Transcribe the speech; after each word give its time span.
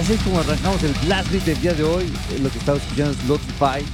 Así 0.00 0.14
es 0.14 0.22
como 0.22 0.38
arrancamos 0.38 0.82
el 0.82 0.94
Blast 1.04 1.30
Beat 1.30 1.44
del 1.44 1.60
día 1.60 1.74
de 1.74 1.82
hoy. 1.84 2.06
Lo 2.42 2.48
que 2.48 2.56
estaba 2.56 2.78
escuchando 2.78 3.10
es 3.12 3.28
Lotify. 3.28 3.84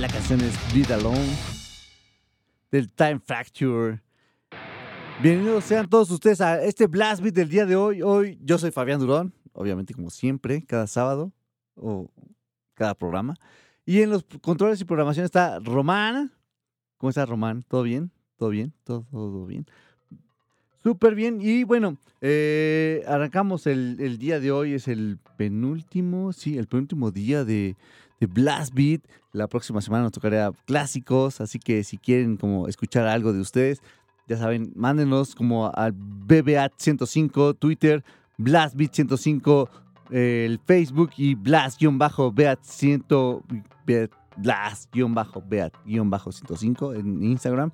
La 0.00 0.08
canción 0.08 0.40
es 0.40 0.72
Bleed 0.72 0.90
Alone. 0.90 1.36
del 2.72 2.90
Time 2.90 3.20
Fracture. 3.24 4.02
Bienvenidos 5.22 5.64
sean 5.64 5.88
todos 5.88 6.10
ustedes 6.10 6.40
a 6.40 6.60
este 6.64 6.88
Blast 6.88 7.22
Beat 7.22 7.34
del 7.34 7.48
día 7.48 7.66
de 7.66 7.76
hoy. 7.76 8.02
Hoy 8.02 8.36
yo 8.42 8.58
soy 8.58 8.72
Fabián 8.72 8.98
Durón, 8.98 9.32
obviamente 9.52 9.94
como 9.94 10.10
siempre, 10.10 10.64
cada 10.66 10.88
sábado 10.88 11.32
o 11.76 12.10
cada 12.74 12.96
programa. 12.96 13.36
Y 13.86 14.02
en 14.02 14.10
los 14.10 14.24
controles 14.42 14.80
y 14.80 14.84
programación 14.84 15.24
está 15.24 15.60
Román. 15.60 16.32
¿Cómo 16.96 17.10
está 17.10 17.26
Román? 17.26 17.62
¿Todo 17.68 17.84
bien? 17.84 18.10
¿Todo 18.36 18.48
bien? 18.48 18.74
¿Todo, 18.82 19.06
todo 19.12 19.46
bien? 19.46 19.66
Súper 20.82 21.14
bien. 21.14 21.38
Y 21.40 21.64
bueno, 21.64 21.96
eh, 22.20 23.02
arrancamos 23.06 23.66
el, 23.66 24.18
día 24.18 24.40
de 24.40 24.50
hoy. 24.50 24.74
Es 24.74 24.88
el 24.88 25.18
penúltimo, 25.36 26.32
sí, 26.32 26.58
el 26.58 26.66
penúltimo 26.66 27.10
día 27.10 27.44
de, 27.44 27.76
de, 28.18 28.26
Blast 28.26 28.74
Beat. 28.74 29.02
La 29.32 29.46
próxima 29.46 29.80
semana 29.80 30.04
nos 30.04 30.12
tocará 30.12 30.50
clásicos. 30.66 31.40
Así 31.40 31.58
que 31.58 31.84
si 31.84 31.98
quieren 31.98 32.36
como 32.36 32.68
escuchar 32.68 33.06
algo 33.06 33.32
de 33.32 33.40
ustedes, 33.40 33.82
ya 34.26 34.36
saben, 34.36 34.72
mándenos 34.74 35.34
como 35.34 35.70
al 35.74 35.92
BBAT105, 35.92 37.58
Twitter, 37.58 38.02
Blast 38.38 38.76
Beat 38.76 38.94
105, 38.94 39.68
el 40.10 40.60
Facebook 40.64 41.10
y 41.16 41.34
Blast-Beat100. 41.34 44.10
Blast-Beat-105 44.36 46.98
en 46.98 47.22
Instagram 47.22 47.70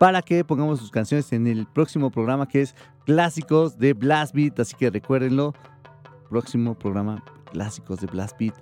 para 0.00 0.22
que 0.22 0.42
pongamos 0.46 0.80
sus 0.80 0.90
canciones 0.90 1.30
en 1.34 1.46
el 1.46 1.66
próximo 1.66 2.10
programa 2.10 2.48
que 2.48 2.62
es 2.62 2.74
Clásicos 3.04 3.78
de 3.78 3.92
Blast 3.92 4.34
Beat. 4.34 4.58
Así 4.58 4.74
que 4.74 4.88
recuérdenlo, 4.88 5.52
próximo 6.30 6.74
programa 6.74 7.22
Clásicos 7.52 8.00
de 8.00 8.06
Blast 8.06 8.38
Beat. 8.40 8.54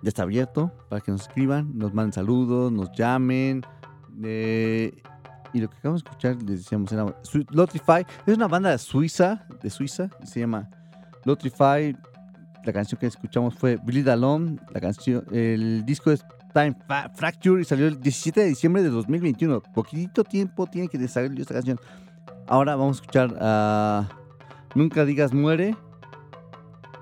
está 0.04 0.22
abierto 0.22 0.70
para 0.88 1.00
que 1.00 1.10
nos 1.10 1.22
escriban, 1.22 1.76
nos 1.76 1.92
manden 1.92 2.12
saludos, 2.12 2.70
nos 2.70 2.92
llamen. 2.92 3.62
Eh, 4.22 5.02
y 5.52 5.60
lo 5.60 5.68
que 5.68 5.76
acabamos 5.76 6.02
de 6.04 6.10
escuchar, 6.10 6.36
les 6.42 6.58
decíamos, 6.58 6.92
era 6.92 7.06
Lotrify. 7.50 8.06
Es 8.26 8.36
una 8.36 8.48
banda 8.48 8.70
de 8.70 8.78
Suiza, 8.78 9.46
de 9.62 9.70
Suiza, 9.70 10.08
se 10.24 10.40
llama 10.40 10.68
Lotrify. 11.24 11.96
La 12.64 12.72
canción 12.72 12.98
que 12.98 13.06
escuchamos 13.06 13.54
fue 13.54 13.76
Bleed 13.76 14.08
Alone. 14.08 14.58
La 14.72 14.80
canción, 14.80 15.24
el 15.32 15.84
disco 15.84 16.10
es 16.10 16.24
Time 16.52 16.76
Fracture 17.14 17.62
y 17.62 17.64
salió 17.64 17.86
el 17.86 18.00
17 18.00 18.40
de 18.40 18.46
diciembre 18.46 18.82
de 18.82 18.90
2021. 18.90 19.62
Poquitito 19.74 20.24
tiempo 20.24 20.66
tiene 20.66 20.88
que 20.88 21.08
salir 21.08 21.40
esta 21.40 21.54
canción. 21.54 21.78
Ahora 22.46 22.76
vamos 22.76 22.98
a 22.98 23.00
escuchar 23.00 23.36
a 23.40 24.08
Nunca 24.74 25.04
Digas 25.04 25.32
Muere 25.32 25.76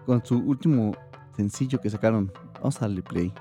con 0.06 0.24
su 0.24 0.38
último 0.38 0.92
sencillo 1.36 1.80
que 1.80 1.90
sacaron. 1.90 2.32
Vamos 2.54 2.76
a 2.76 2.80
darle 2.80 3.02
play. 3.02 3.32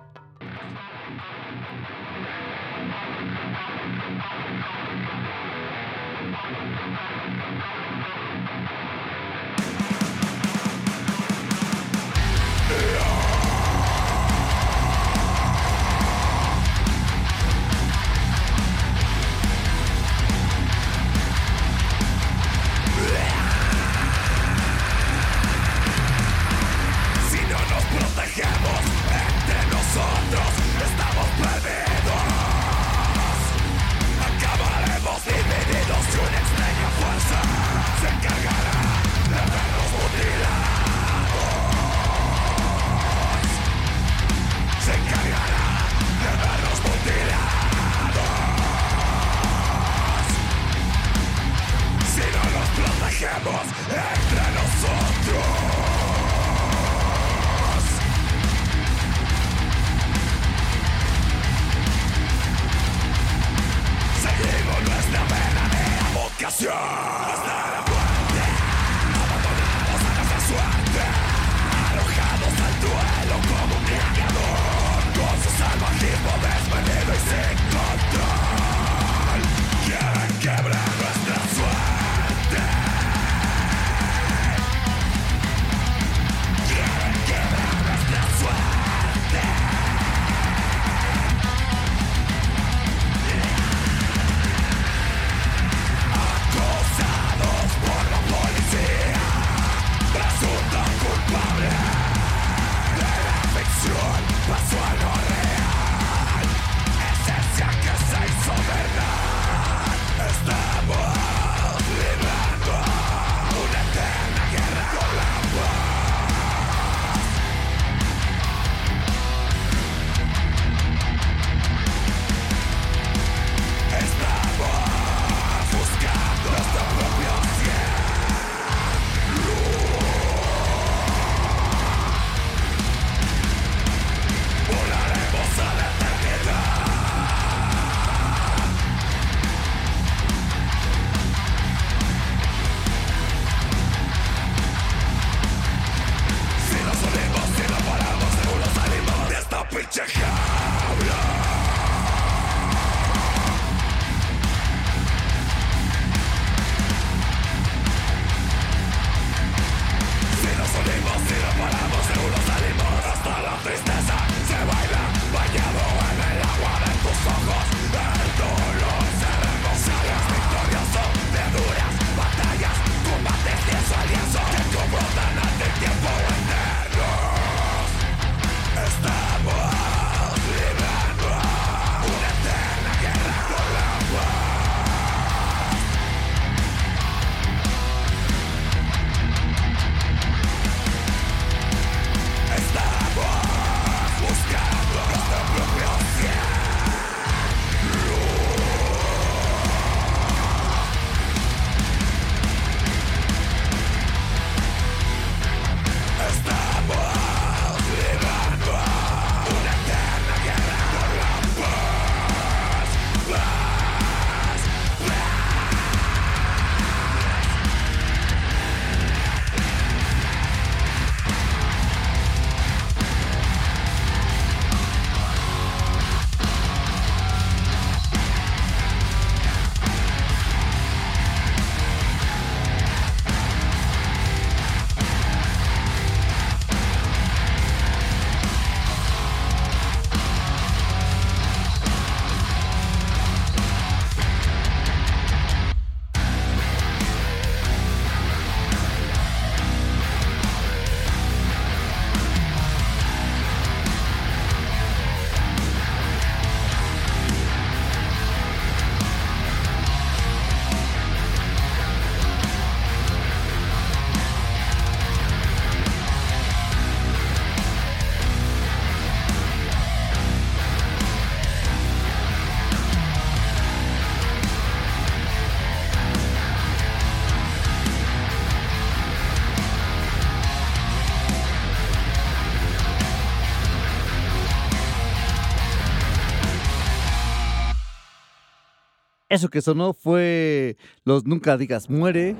Eso 289.30 289.50
que 289.50 289.62
sonó 289.62 289.94
fue 289.94 290.78
Los 291.04 291.26
Nunca 291.26 291.58
Digas 291.58 291.90
Muere, 291.90 292.38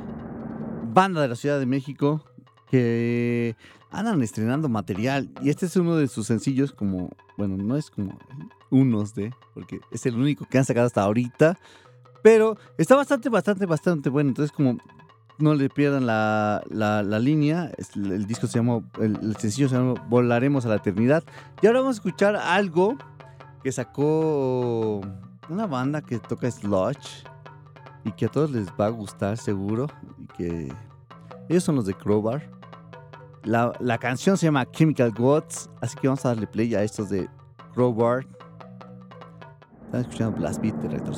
banda 0.94 1.22
de 1.22 1.28
la 1.28 1.36
Ciudad 1.36 1.60
de 1.60 1.66
México, 1.66 2.24
que 2.72 3.58
andan 3.92 4.22
estrenando 4.22 4.70
material. 4.70 5.30
Y 5.42 5.50
este 5.50 5.66
es 5.66 5.76
uno 5.76 5.98
de 5.98 6.08
sus 6.08 6.28
sencillos, 6.28 6.72
como, 6.72 7.10
bueno, 7.38 7.58
no 7.58 7.76
es 7.76 7.90
como 7.90 8.18
unos 8.70 9.14
de, 9.16 9.34
porque 9.54 9.82
es 9.92 10.06
el 10.06 10.16
único 10.16 10.46
que 10.46 10.60
han 10.60 10.66
sacado 10.66 10.88
hasta 10.88 11.02
ahorita. 11.02 11.60
Pero 12.24 12.58
está 12.78 12.96
bastante, 12.96 13.28
bastante, 13.28 13.66
bastante 13.66 14.10
bueno. 14.10 14.30
Entonces, 14.30 14.56
como 14.56 14.78
no 15.40 15.56
le 15.56 15.70
pierdan 15.70 16.06
la, 16.06 16.64
la, 16.70 17.04
la 17.04 17.20
línea, 17.20 17.70
el, 17.96 18.26
disco 18.28 18.48
se 18.48 18.60
llama, 18.60 18.82
el, 19.02 19.20
el, 19.22 19.36
sencillo 19.36 19.68
se 19.68 19.76
llama 19.76 19.96
Volaremos 20.08 20.66
a 20.66 20.70
la 20.70 20.76
Eternidad. 20.76 21.26
Y 21.62 21.68
ahora 21.68 21.82
vamos 21.82 21.98
a 21.98 22.00
escuchar 22.00 22.38
algo 22.38 22.98
que 23.62 23.74
sacó 23.74 25.02
una 25.50 25.68
banda 25.68 26.02
que 26.02 26.20
toca 26.20 26.50
sludge 26.50 27.24
y 28.04 28.12
que 28.12 28.26
a 28.26 28.30
todos 28.30 28.52
les 28.52 28.68
va 28.72 28.88
a 28.88 28.90
gustar 28.90 29.38
seguro. 29.38 29.88
Y 30.18 30.28
que 30.28 30.74
ellos 31.50 31.64
son 31.64 31.76
los 31.76 31.86
de 31.86 31.94
Crowbar. 31.94 32.50
La, 33.44 33.74
la 33.80 33.98
canción 33.98 34.38
se 34.38 34.46
llama 34.46 34.70
Chemical 34.72 35.12
Gods, 35.12 35.70
así 35.82 35.98
que 35.98 36.08
vamos 36.08 36.26
a 36.26 36.30
darle 36.30 36.48
play 36.48 36.76
a 36.76 36.84
estos 36.84 37.10
de 37.10 37.30
Crowbar. 37.74 38.26
Están 39.86 40.02
escuchando 40.02 40.38
Blast 40.38 40.62
Beat 40.62 40.76
de 40.76 40.90
Retro 40.90 41.14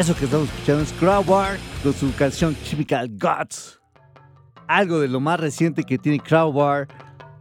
Eso 0.00 0.16
que 0.16 0.24
estamos 0.24 0.48
escuchando 0.48 0.82
es 0.82 0.92
Crowbar 0.94 1.58
con 1.82 1.92
su 1.92 2.10
canción 2.14 2.56
Chemical 2.64 3.06
Gods. 3.18 3.78
Algo 4.66 4.98
de 4.98 5.08
lo 5.08 5.20
más 5.20 5.38
reciente 5.38 5.84
que 5.84 5.98
tiene 5.98 6.18
Crowbar. 6.18 6.88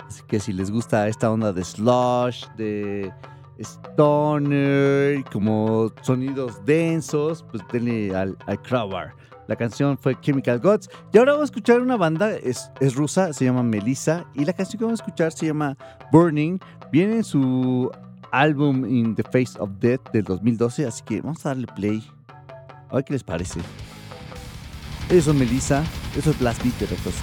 Así 0.05 0.21
que 0.27 0.41
si 0.41 0.51
les 0.51 0.69
gusta 0.69 1.07
esta 1.07 1.31
onda 1.31 1.53
de 1.53 1.63
slush, 1.63 2.47
de 2.57 3.13
stoner, 3.59 5.23
como 5.31 5.89
sonidos 6.01 6.65
densos, 6.65 7.45
pues 7.49 7.63
denle 7.71 8.13
al, 8.13 8.35
Crowbar. 8.63 9.15
La 9.47 9.55
canción 9.55 9.97
fue 9.97 10.19
Chemical 10.19 10.59
Gods. 10.59 10.89
Y 11.13 11.17
ahora 11.17 11.31
vamos 11.31 11.43
a 11.43 11.51
escuchar 11.51 11.79
una 11.79 11.95
banda, 11.95 12.29
es, 12.35 12.69
es 12.81 12.93
rusa, 12.93 13.31
se 13.31 13.45
llama 13.45 13.63
Melissa. 13.63 14.25
Y 14.33 14.43
la 14.43 14.51
canción 14.51 14.79
que 14.79 14.83
vamos 14.83 14.99
a 14.99 15.03
escuchar 15.05 15.31
se 15.31 15.45
llama 15.45 15.77
Burning. 16.11 16.59
Viene 16.91 17.15
en 17.15 17.23
su 17.23 17.89
álbum 18.33 18.83
In 18.85 19.15
the 19.15 19.23
Face 19.23 19.57
of 19.57 19.69
Death 19.79 20.11
del 20.11 20.25
2012. 20.25 20.87
Así 20.87 21.03
que 21.05 21.21
vamos 21.21 21.45
a 21.45 21.49
darle 21.55 21.67
play. 21.67 22.18
A 22.89 22.95
ver 22.95 23.05
qué 23.05 23.13
les 23.13 23.23
parece. 23.23 23.59
Ellos 25.09 25.25
son 25.25 25.37
Melissa. 25.37 25.83
Eso 26.17 26.31
es 26.31 26.39
Blast 26.39 26.63
Beat 26.63 26.79
de 26.79 26.85
Rector 26.87 27.13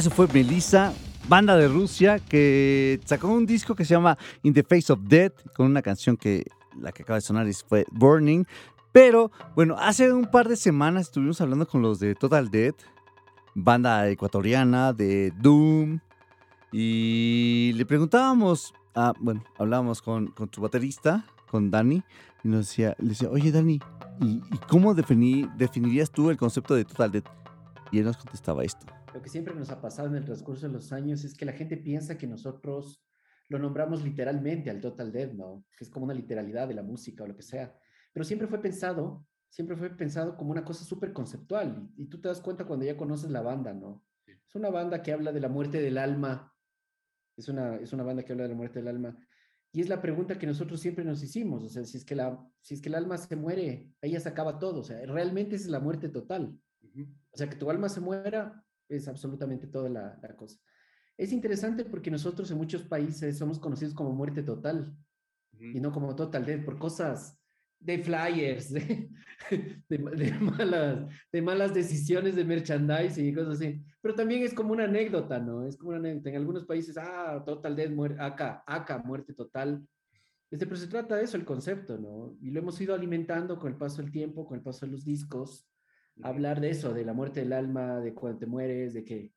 Eso 0.00 0.08
fue 0.08 0.26
Melissa, 0.28 0.94
banda 1.28 1.58
de 1.58 1.68
Rusia 1.68 2.20
que 2.20 2.98
sacó 3.04 3.28
un 3.28 3.44
disco 3.44 3.74
que 3.74 3.84
se 3.84 3.92
llama 3.92 4.16
In 4.42 4.54
the 4.54 4.62
Face 4.62 4.90
of 4.90 5.00
Death 5.02 5.52
con 5.54 5.66
una 5.66 5.82
canción 5.82 6.16
que 6.16 6.46
la 6.80 6.90
que 6.90 7.02
acaba 7.02 7.16
de 7.16 7.20
sonar 7.20 7.46
fue 7.68 7.84
Burning. 7.92 8.44
Pero 8.92 9.30
bueno, 9.54 9.76
hace 9.78 10.10
un 10.10 10.24
par 10.24 10.48
de 10.48 10.56
semanas 10.56 11.08
estuvimos 11.08 11.38
hablando 11.42 11.68
con 11.68 11.82
los 11.82 12.00
de 12.00 12.14
Total 12.14 12.50
Dead, 12.50 12.72
banda 13.54 14.08
ecuatoriana 14.08 14.94
de 14.94 15.34
Doom. 15.38 16.00
Y 16.72 17.74
le 17.76 17.84
preguntábamos, 17.84 18.72
ah, 18.94 19.12
bueno, 19.20 19.44
hablábamos 19.58 20.00
con, 20.00 20.28
con 20.28 20.50
su 20.50 20.62
baterista, 20.62 21.26
con 21.50 21.70
Dani, 21.70 22.02
y 22.42 22.48
nos 22.48 22.68
decía, 22.68 22.96
le 23.00 23.10
decía, 23.10 23.28
oye 23.28 23.52
Dani, 23.52 23.78
¿y, 24.22 24.40
cómo 24.66 24.94
definirías 24.94 26.10
tú 26.10 26.30
el 26.30 26.38
concepto 26.38 26.74
de 26.74 26.86
Total 26.86 27.12
Dead? 27.12 27.24
Y 27.92 27.98
él 27.98 28.06
nos 28.06 28.16
contestaba 28.16 28.64
esto. 28.64 28.86
Lo 29.14 29.22
que 29.22 29.28
siempre 29.28 29.54
nos 29.54 29.70
ha 29.70 29.80
pasado 29.80 30.08
en 30.08 30.16
el 30.16 30.24
transcurso 30.24 30.66
de 30.66 30.72
los 30.72 30.92
años 30.92 31.24
es 31.24 31.34
que 31.34 31.44
la 31.44 31.52
gente 31.52 31.76
piensa 31.76 32.16
que 32.16 32.26
nosotros 32.26 33.04
lo 33.48 33.58
nombramos 33.58 34.04
literalmente 34.04 34.70
al 34.70 34.80
Total 34.80 35.10
Dead, 35.10 35.32
¿no? 35.32 35.64
Que 35.76 35.84
es 35.84 35.90
como 35.90 36.04
una 36.04 36.14
literalidad 36.14 36.68
de 36.68 36.74
la 36.74 36.82
música 36.82 37.24
o 37.24 37.26
lo 37.26 37.36
que 37.36 37.42
sea. 37.42 37.76
Pero 38.12 38.24
siempre 38.24 38.46
fue 38.46 38.60
pensado, 38.60 39.26
siempre 39.48 39.76
fue 39.76 39.90
pensado 39.90 40.36
como 40.36 40.52
una 40.52 40.64
cosa 40.64 40.84
súper 40.84 41.12
conceptual. 41.12 41.90
Y, 41.96 42.04
y, 42.04 42.06
tú 42.06 42.20
te 42.20 42.28
das 42.28 42.40
cuenta 42.40 42.64
cuando 42.64 42.84
ya 42.84 42.96
conoces 42.96 43.30
la 43.30 43.42
banda, 43.42 43.72
¿no? 43.72 44.04
Es 44.26 44.54
una 44.54 44.70
banda 44.70 45.02
que 45.02 45.12
habla 45.12 45.32
de 45.32 45.40
la 45.40 45.48
muerte 45.48 45.80
del 45.80 45.98
alma. 45.98 46.54
Es 47.36 47.48
una, 47.48 47.76
es 47.76 47.92
una 47.92 48.04
banda 48.04 48.22
que 48.22 48.32
habla 48.32 48.44
de 48.44 48.50
la 48.50 48.54
muerte 48.54 48.78
del 48.78 48.88
alma. 48.88 49.16
Y 49.72 49.80
es 49.80 49.88
la 49.88 50.00
pregunta 50.00 50.38
que 50.38 50.46
nosotros 50.46 50.80
siempre 50.80 51.04
nos 51.04 51.22
hicimos, 51.22 51.62
o 51.62 51.68
sea, 51.68 51.84
si 51.84 51.96
es 51.96 52.04
que, 52.04 52.16
la, 52.16 52.44
si 52.60 52.74
es 52.74 52.80
que 52.80 52.88
el 52.88 52.96
alma 52.96 53.16
se 53.16 53.36
muere, 53.36 53.88
ahí 54.02 54.12
ya 54.12 54.20
se 54.20 54.28
acaba 54.28 54.58
todo, 54.58 54.80
o 54.80 54.82
sea, 54.82 55.00
realmente 55.06 55.54
es 55.54 55.66
la 55.66 55.78
muerte 55.78 56.08
total. 56.08 56.58
O 57.30 57.36
sea, 57.36 57.48
que 57.48 57.54
tu 57.54 57.70
alma 57.70 57.88
se 57.88 58.00
muera 58.00 58.64
es 58.90 59.08
absolutamente 59.08 59.66
toda 59.66 59.88
la, 59.88 60.18
la, 60.20 60.36
cosa. 60.36 60.58
Es 61.16 61.32
interesante 61.32 61.84
porque 61.84 62.10
nosotros 62.10 62.50
en 62.50 62.58
muchos 62.58 62.82
países 62.82 63.38
somos 63.38 63.58
conocidos 63.58 63.94
como 63.94 64.12
muerte 64.12 64.42
total 64.42 64.94
y 65.58 65.80
no 65.80 65.92
como 65.92 66.16
total 66.16 66.46
death 66.46 66.64
por 66.64 66.78
cosas 66.78 67.38
de 67.78 67.98
flyers, 67.98 68.72
de, 68.72 69.10
de, 69.88 70.32
malas, 70.38 71.06
de 71.32 71.42
malas 71.42 71.74
decisiones 71.74 72.36
de 72.36 72.44
merchandising 72.44 73.26
y 73.26 73.34
cosas 73.34 73.54
así. 73.54 73.82
Pero 74.02 74.14
también 74.14 74.42
es 74.42 74.54
como 74.54 74.72
una 74.72 74.84
anécdota, 74.84 75.38
¿no? 75.38 75.66
Es 75.66 75.76
como 75.76 75.90
una 75.90 75.98
anécdota. 75.98 76.30
En 76.30 76.36
algunos 76.36 76.64
países, 76.64 76.96
ah, 76.98 77.42
Total 77.44 77.74
Death, 77.74 77.92
muerte, 77.92 78.20
acá, 78.20 78.62
acá, 78.66 78.98
muerte 78.98 79.32
total. 79.32 79.86
Este, 80.50 80.66
pero 80.66 80.76
se 80.76 80.88
trata 80.88 81.16
de 81.16 81.24
eso, 81.24 81.36
el 81.36 81.44
concepto, 81.44 81.96
¿no? 81.96 82.36
Y 82.42 82.50
lo 82.50 82.60
hemos 82.60 82.80
ido 82.80 82.94
alimentando 82.94 83.58
con 83.58 83.72
el 83.72 83.78
paso 83.78 84.02
del 84.02 84.10
tiempo, 84.10 84.46
con 84.46 84.58
el 84.58 84.64
paso 84.64 84.84
de 84.84 84.92
los 84.92 85.04
discos. 85.04 85.69
Hablar 86.22 86.60
de 86.60 86.70
eso, 86.70 86.92
de 86.92 87.04
la 87.04 87.12
muerte 87.12 87.40
del 87.40 87.52
alma, 87.52 88.00
de 88.00 88.14
cuando 88.14 88.38
te 88.38 88.46
mueres, 88.46 88.94
de 88.94 89.04
que 89.04 89.32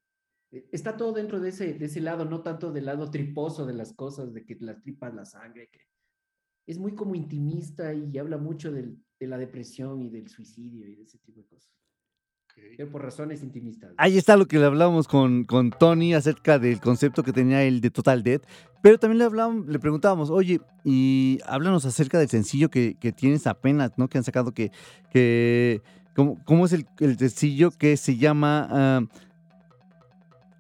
eh, 0.52 0.68
está 0.72 0.98
todo 0.98 1.14
dentro 1.14 1.40
de 1.40 1.50
ese, 1.50 1.74
de 1.74 1.86
ese 1.86 2.02
lado, 2.02 2.26
no 2.26 2.42
tanto 2.42 2.72
del 2.72 2.86
lado 2.86 3.10
triposo 3.10 3.66
de 3.66 3.74
las 3.74 3.94
cosas, 3.94 4.34
de 4.34 4.46
que 4.46 4.58
las 4.60 4.82
tripas, 4.82 5.14
la 5.14 5.26
sangre, 5.26 5.70
que 5.70 5.82
es 6.68 6.78
muy 6.78 6.96
como 6.96 7.16
intimista 7.16 7.94
y 7.94 8.18
habla 8.18 8.38
mucho 8.38 8.72
del, 8.72 8.98
de 9.20 9.28
la 9.28 9.38
depresión 9.38 10.02
y 10.02 10.10
del 10.10 10.30
suicidio 10.30 10.88
y 10.88 10.96
de 10.96 11.04
ese 11.04 11.18
tipo 11.20 11.42
de 11.42 11.48
cosas. 11.48 11.72
Pero 12.56 12.92
por 12.92 13.02
razones 13.02 13.42
intimistas. 13.42 13.94
Ahí 13.98 14.18
está 14.18 14.38
lo 14.38 14.48
que 14.48 14.60
le 14.60 14.66
hablábamos 14.66 15.08
con, 15.08 15.44
con 15.44 15.72
Tony 15.72 16.14
acerca 16.14 16.60
del 16.60 16.80
concepto 16.80 17.24
que 17.24 17.34
tenía 17.34 17.64
él 17.64 17.82
de 17.82 17.90
Total 17.90 18.22
Dead. 18.22 18.42
Pero 18.82 19.00
también 19.00 19.20
le 19.20 19.26
hablábamos, 19.26 19.66
le 19.68 19.80
preguntábamos, 19.80 20.30
oye, 20.30 20.62
y 20.84 21.40
háblanos 21.46 21.86
acerca 21.86 22.20
del 22.20 22.30
sencillo 22.30 22.70
que, 22.70 22.96
que 23.00 23.12
tienes 23.12 23.48
apenas, 23.48 23.94
¿no? 23.98 24.08
Que 24.08 24.20
han 24.20 24.24
sacado 24.24 24.54
que, 24.54 24.72
que 25.10 25.82
¿cómo, 26.16 26.66
es 26.66 26.74
el, 26.74 27.18
sencillo 27.18 27.72
que 27.72 27.98
se 27.98 28.18
llama 28.18 29.02
uh, 29.02 29.08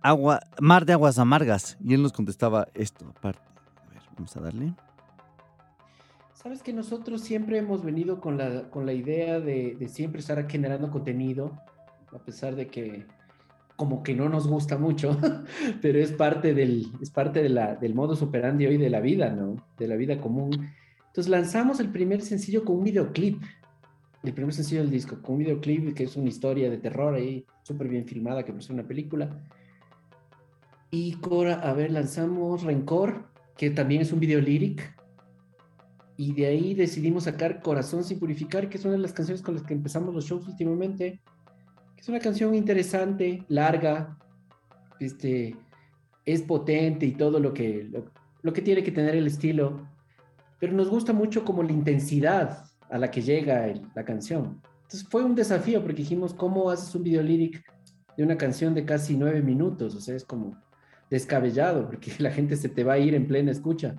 Agua, 0.01 0.41
Mar 0.59 0.85
de 0.85 0.93
Aguas 0.93 1.19
Amargas? 1.19 1.77
Y 1.83 1.93
él 1.93 2.01
nos 2.01 2.13
contestaba 2.13 2.67
esto, 2.73 3.05
aparte. 3.09 3.41
A 3.85 3.93
ver, 3.93 4.01
vamos 4.15 4.35
a 4.35 4.41
darle. 4.41 4.73
Sabes 6.33 6.61
que 6.61 6.73
nosotros 6.73 7.21
siempre 7.21 7.57
hemos 7.57 7.83
venido 7.83 8.19
con 8.19 8.37
la, 8.37 8.69
con 8.69 8.85
la 8.85 8.93
idea 8.93 9.39
de, 9.39 9.75
de, 9.79 9.87
siempre 9.87 10.19
estar 10.19 10.49
generando 10.49 10.91
contenido, 10.91 11.57
a 12.11 12.19
pesar 12.19 12.55
de 12.55 12.67
que 12.67 13.05
como 13.75 14.03
que 14.03 14.13
no 14.13 14.29
nos 14.29 14.47
gusta 14.47 14.77
mucho, 14.77 15.17
pero 15.81 15.99
es 15.99 16.11
parte 16.11 16.53
del, 16.53 16.91
es 17.01 17.09
parte 17.09 17.41
de 17.41 17.49
la, 17.49 17.75
del 17.75 17.95
modo 17.95 18.15
superandi 18.15 18.65
hoy 18.65 18.77
de 18.77 18.89
la 18.89 18.99
vida, 18.99 19.29
¿no? 19.29 19.55
De 19.77 19.87
la 19.87 19.95
vida 19.95 20.19
común. 20.19 20.69
Entonces 21.07 21.29
lanzamos 21.29 21.79
el 21.79 21.89
primer 21.89 22.21
sencillo 22.21 22.65
con 22.65 22.77
un 22.77 22.83
videoclip, 22.83 23.41
el 24.23 24.33
primer 24.33 24.53
sencillo 24.53 24.81
del 24.81 24.91
disco, 24.91 25.21
con 25.21 25.35
un 25.35 25.39
videoclip 25.39 25.93
que 25.93 26.05
es 26.05 26.15
una 26.15 26.29
historia 26.29 26.69
de 26.69 26.77
terror 26.77 27.13
ahí, 27.13 27.45
súper 27.63 27.87
bien 27.87 28.05
filmada, 28.05 28.43
que 28.43 28.53
parece 28.53 28.73
una 28.73 28.87
película. 28.87 29.43
Y 30.91 31.13
Cora, 31.15 31.55
a 31.55 31.73
ver, 31.73 31.91
lanzamos 31.91 32.63
Rencor, 32.63 33.25
que 33.57 33.69
también 33.69 34.01
es 34.01 34.13
un 34.13 34.19
video 34.19 34.39
lyric, 34.39 34.93
y 36.15 36.33
de 36.33 36.45
ahí 36.45 36.73
decidimos 36.73 37.23
sacar 37.23 37.61
Corazón 37.61 38.03
sin 38.03 38.19
purificar, 38.19 38.69
que 38.69 38.77
es 38.77 38.85
una 38.85 38.93
de 38.93 38.99
las 38.99 39.13
canciones 39.13 39.41
con 39.41 39.55
las 39.55 39.63
que 39.63 39.73
empezamos 39.73 40.13
los 40.13 40.25
shows 40.25 40.47
últimamente. 40.47 41.19
Que 41.95 42.01
es 42.01 42.09
una 42.09 42.19
canción 42.19 42.53
interesante, 42.53 43.43
larga, 43.47 44.17
este, 44.99 45.55
es 46.25 46.41
potente 46.43 47.05
y 47.05 47.13
todo 47.13 47.39
lo 47.39 47.53
que, 47.53 47.89
lo, 48.41 48.53
que 48.53 48.61
tiene 48.61 48.83
que 48.83 48.91
tener 48.91 49.15
el 49.15 49.27
estilo. 49.27 49.87
Pero 50.59 50.73
nos 50.73 50.89
gusta 50.89 51.13
mucho 51.13 51.43
como 51.43 51.63
la 51.63 51.71
intensidad 51.71 52.65
a 52.93 52.99
la 52.99 53.09
que 53.09 53.23
llega 53.23 53.73
la 53.95 54.05
canción. 54.05 54.61
Entonces 54.83 55.07
fue 55.09 55.23
un 55.23 55.33
desafío 55.33 55.81
porque 55.81 56.03
dijimos, 56.03 56.31
¿cómo 56.31 56.69
haces 56.69 56.93
un 56.93 57.01
video 57.01 57.23
líric 57.23 57.65
de 58.15 58.23
una 58.23 58.37
canción 58.37 58.75
de 58.75 58.85
casi 58.85 59.17
nueve 59.17 59.41
minutos? 59.41 59.95
O 59.95 59.99
sea, 59.99 60.15
es 60.15 60.23
como 60.23 60.55
descabellado 61.09 61.87
porque 61.87 62.11
la 62.19 62.29
gente 62.29 62.55
se 62.55 62.69
te 62.69 62.83
va 62.83 62.93
a 62.93 62.99
ir 62.99 63.15
en 63.15 63.27
plena 63.27 63.49
escucha. 63.49 63.95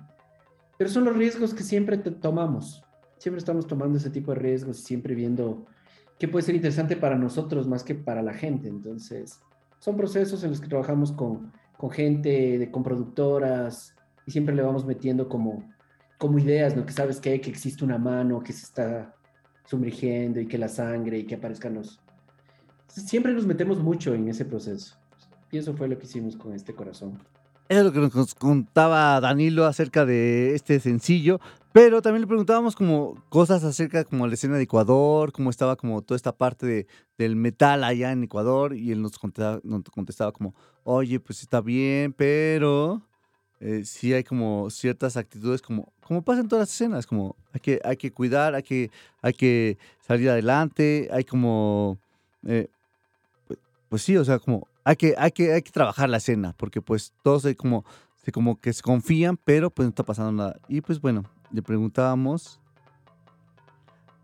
Pero 0.77 0.89
son 0.89 1.03
los 1.03 1.15
riesgos 1.17 1.53
que 1.53 1.63
siempre 1.63 1.97
tomamos. 1.97 2.85
Siempre 3.17 3.39
estamos 3.39 3.67
tomando 3.67 3.97
ese 3.97 4.09
tipo 4.09 4.31
de 4.31 4.39
riesgos 4.39 4.79
y 4.79 4.83
siempre 4.83 5.13
viendo 5.13 5.65
qué 6.17 6.29
puede 6.29 6.45
ser 6.45 6.55
interesante 6.55 6.95
para 6.95 7.17
nosotros 7.17 7.67
más 7.67 7.83
que 7.83 7.95
para 7.95 8.21
la 8.21 8.33
gente. 8.33 8.69
Entonces, 8.69 9.41
son 9.79 9.97
procesos 9.97 10.41
en 10.45 10.51
los 10.51 10.61
que 10.61 10.69
trabajamos 10.69 11.11
con, 11.11 11.51
con 11.75 11.89
gente, 11.89 12.71
con 12.71 12.81
productoras, 12.81 13.93
y 14.25 14.31
siempre 14.31 14.55
le 14.55 14.61
vamos 14.61 14.85
metiendo 14.85 15.27
como, 15.27 15.69
como 16.17 16.39
ideas, 16.39 16.75
¿no? 16.75 16.85
Que 16.85 16.93
sabes 16.93 17.19
que, 17.19 17.39
que 17.41 17.49
existe 17.49 17.83
una 17.83 17.97
mano 17.97 18.41
que 18.41 18.53
se 18.53 18.63
está 18.63 19.15
sumergiendo 19.65 20.39
y 20.39 20.47
que 20.47 20.57
la 20.57 20.69
sangre 20.69 21.19
y 21.19 21.25
que 21.25 21.35
aparezcan 21.35 21.75
los... 21.75 21.99
Siempre 22.87 23.33
nos 23.33 23.45
metemos 23.45 23.79
mucho 23.79 24.13
en 24.13 24.27
ese 24.29 24.45
proceso. 24.45 24.95
Y 25.51 25.57
eso 25.57 25.75
fue 25.75 25.87
lo 25.87 25.97
que 25.97 26.05
hicimos 26.05 26.35
con 26.35 26.53
este 26.53 26.73
corazón. 26.73 27.19
Eso 27.67 27.79
es 27.79 27.85
lo 27.85 27.91
que 27.91 28.17
nos 28.17 28.35
contaba 28.35 29.19
Danilo 29.19 29.65
acerca 29.65 30.05
de 30.05 30.53
este 30.53 30.79
sencillo, 30.79 31.39
pero 31.73 32.01
también 32.03 32.21
le 32.21 32.27
preguntábamos 32.27 32.75
como 32.75 33.15
cosas 33.29 33.63
acerca 33.63 34.03
como 34.03 34.27
la 34.27 34.35
escena 34.35 34.57
de 34.57 34.63
Ecuador, 34.63 35.31
cómo 35.31 35.49
estaba 35.49 35.75
como 35.75 36.03
toda 36.03 36.15
esta 36.15 36.37
parte 36.37 36.67
de, 36.67 36.87
del 37.17 37.35
metal 37.35 37.83
allá 37.83 38.11
en 38.11 38.23
Ecuador 38.23 38.75
y 38.75 38.91
él 38.91 39.01
nos 39.01 39.17
contestaba, 39.17 39.61
nos 39.63 39.83
contestaba 39.85 40.31
como, 40.31 40.53
oye, 40.83 41.19
pues 41.19 41.41
está 41.41 41.59
bien, 41.59 42.13
pero 42.13 43.01
eh, 43.59 43.83
sí 43.85 44.13
hay 44.13 44.23
como 44.23 44.69
ciertas 44.69 45.17
actitudes 45.17 45.61
como, 45.61 45.91
como 46.01 46.21
pasa 46.21 46.41
en 46.41 46.47
todas 46.47 46.63
las 46.63 46.73
escenas, 46.73 47.07
como 47.07 47.35
hay 47.53 47.59
que, 47.61 47.81
hay 47.83 47.97
que 47.97 48.11
cuidar, 48.11 48.53
hay 48.53 48.63
que, 48.63 48.91
hay 49.21 49.33
que 49.33 49.77
salir 50.05 50.29
adelante, 50.29 51.09
hay 51.11 51.23
como, 51.23 51.97
eh, 52.45 52.67
pues, 53.47 53.59
pues 53.89 54.01
sí, 54.01 54.17
o 54.17 54.25
sea, 54.25 54.39
como 54.39 54.67
hay 54.83 54.97
que, 54.97 55.15
hay 55.17 55.31
que, 55.31 55.53
hay 55.53 55.61
que 55.61 55.71
trabajar 55.71 56.09
la 56.09 56.17
escena, 56.17 56.53
porque 56.57 56.81
pues 56.81 57.13
todos 57.23 57.43
se 57.43 57.55
como, 57.55 57.85
se 58.23 58.31
como 58.31 58.59
que 58.59 58.73
se 58.73 58.81
confían, 58.81 59.37
pero 59.37 59.69
pues 59.69 59.85
no 59.85 59.89
está 59.89 60.03
pasando 60.03 60.31
nada. 60.31 60.59
Y 60.67 60.81
pues 60.81 61.01
bueno, 61.01 61.23
le 61.51 61.61
preguntábamos 61.61 62.59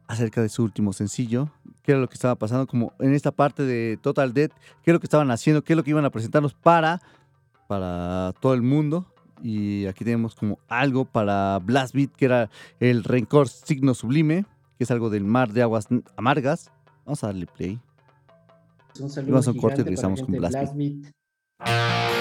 acerca 0.07 0.41
de 0.41 0.49
su 0.49 0.63
último 0.63 0.91
sencillo, 0.91 1.49
qué 1.83 1.93
era 1.93 2.01
lo 2.01 2.09
que 2.09 2.15
estaba 2.15 2.35
pasando, 2.35 2.67
como 2.67 2.93
en 2.99 3.13
esta 3.13 3.31
parte 3.31 3.63
de 3.63 3.97
Total 4.01 4.33
Dead, 4.33 4.51
qué 4.83 4.91
es 4.91 4.93
lo 4.93 4.99
que 4.99 5.05
estaban 5.05 5.31
haciendo, 5.31 5.63
qué 5.63 5.73
es 5.73 5.77
lo 5.77 5.83
que 5.83 5.91
iban 5.91 6.05
a 6.05 6.09
presentarnos 6.09 6.53
para, 6.53 7.01
para 7.67 8.33
todo 8.41 8.53
el 8.53 8.61
mundo. 8.61 9.07
Y 9.43 9.85
aquí 9.87 10.03
tenemos 10.03 10.35
como 10.35 10.59
algo 10.67 11.05
para 11.05 11.59
Blast 11.59 11.95
Beat, 11.95 12.11
que 12.11 12.25
era 12.25 12.49
el 12.79 13.03
Rencor 13.03 13.47
Signo 13.47 13.93
Sublime, 13.93 14.45
que 14.77 14.83
es 14.83 14.91
algo 14.91 15.09
del 15.09 15.23
mar 15.23 15.51
de 15.53 15.61
aguas 15.61 15.87
amargas. 16.15 16.71
Vamos 17.05 17.23
a 17.23 17.27
darle 17.27 17.47
play. 17.47 17.79
Un 18.99 19.09
saludo 19.09 19.31
Vamos 19.31 19.47
a 19.47 19.51
un 19.51 19.57
corte 19.57 19.81
y 19.81 19.83
regresamos 19.83 20.21
con 20.21 20.35
Blast 20.35 20.75
Beat. 20.75 21.13
perpetua. 21.57 22.20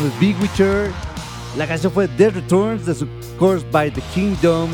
Sonando 0.00 0.20
Big 0.20 0.36
Witcher. 0.40 0.90
La 1.56 1.66
canción 1.66 1.92
fue 1.92 2.08
The 2.08 2.30
Returns 2.30 2.86
de 2.86 2.94
su 2.94 3.06
Course 3.38 3.66
by 3.70 3.90
the 3.90 4.00
Kingdom. 4.14 4.70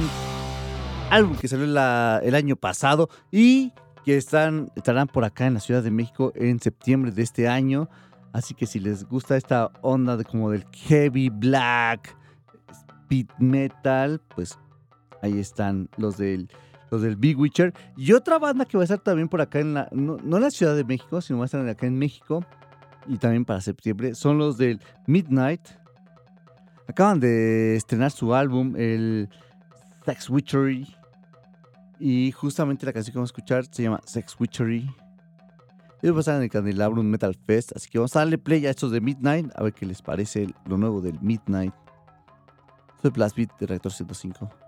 Álbum 1.10 1.36
que 1.36 1.48
salió 1.48 1.64
el 1.64 2.34
año 2.34 2.56
pasado 2.56 3.08
y 3.30 3.72
que 4.04 4.16
están, 4.16 4.70
estarán 4.76 5.08
por 5.08 5.24
acá 5.24 5.46
en 5.46 5.54
la 5.54 5.60
Ciudad 5.60 5.82
de 5.82 5.90
México 5.90 6.32
en 6.34 6.60
septiembre 6.60 7.10
de 7.10 7.22
este 7.22 7.48
año. 7.48 7.88
Así 8.32 8.54
que 8.54 8.66
si 8.66 8.78
les 8.78 9.04
gusta 9.04 9.36
esta 9.36 9.70
onda 9.82 10.16
de 10.16 10.24
como 10.24 10.50
del 10.50 10.64
heavy 10.72 11.30
black, 11.30 12.16
speed 12.70 13.26
metal, 13.38 14.20
pues 14.34 14.58
ahí 15.22 15.38
están 15.38 15.88
los 15.96 16.18
del, 16.18 16.48
los 16.90 17.02
del 17.02 17.16
Big 17.16 17.38
Witcher. 17.38 17.72
Y 17.96 18.12
otra 18.12 18.38
banda 18.38 18.64
que 18.64 18.76
va 18.76 18.82
a 18.82 18.84
estar 18.84 18.98
también 18.98 19.28
por 19.28 19.40
acá 19.40 19.60
en 19.60 19.74
la, 19.74 19.88
no, 19.92 20.18
no 20.22 20.36
en 20.36 20.42
la 20.42 20.50
Ciudad 20.50 20.76
de 20.76 20.84
México, 20.84 21.20
sino 21.20 21.38
va 21.38 21.44
a 21.44 21.46
estar 21.46 21.66
acá 21.68 21.86
en 21.86 21.98
México 21.98 22.44
y 23.08 23.18
también 23.18 23.44
para 23.44 23.60
septiembre, 23.60 24.14
son 24.14 24.38
los 24.38 24.58
del 24.58 24.80
Midnight. 25.06 25.62
Acaban 26.88 27.20
de 27.20 27.76
estrenar 27.76 28.10
su 28.10 28.34
álbum, 28.34 28.74
el 28.76 29.28
Sex 30.04 30.30
Witchery. 30.30 30.86
Y 31.98 32.30
justamente 32.32 32.86
la 32.86 32.92
canción 32.92 33.12
que 33.12 33.18
vamos 33.18 33.30
a 33.30 33.32
escuchar 33.32 33.64
se 33.70 33.82
llama 33.82 34.00
Sex 34.04 34.36
Witchery. 34.38 34.88
Ellos 36.02 36.14
van 36.14 36.18
a 36.18 36.20
estar 36.20 36.36
en 36.36 36.42
el 36.42 36.50
Candelabrum 36.50 37.06
Metal 37.06 37.34
Fest, 37.34 37.72
así 37.74 37.88
que 37.88 37.98
vamos 37.98 38.14
a 38.16 38.20
darle 38.20 38.38
play 38.38 38.66
a 38.66 38.70
estos 38.70 38.92
de 38.92 39.00
Midnight, 39.00 39.50
a 39.56 39.62
ver 39.62 39.72
qué 39.72 39.86
les 39.86 40.02
parece 40.02 40.46
lo 40.66 40.76
nuevo 40.76 41.00
del 41.00 41.18
Midnight. 41.20 41.74
Soy 43.00 43.10
Blast 43.10 43.36
Beat 43.36 43.58
de 43.58 43.66
Reactor 43.66 43.92
105. 43.92 44.65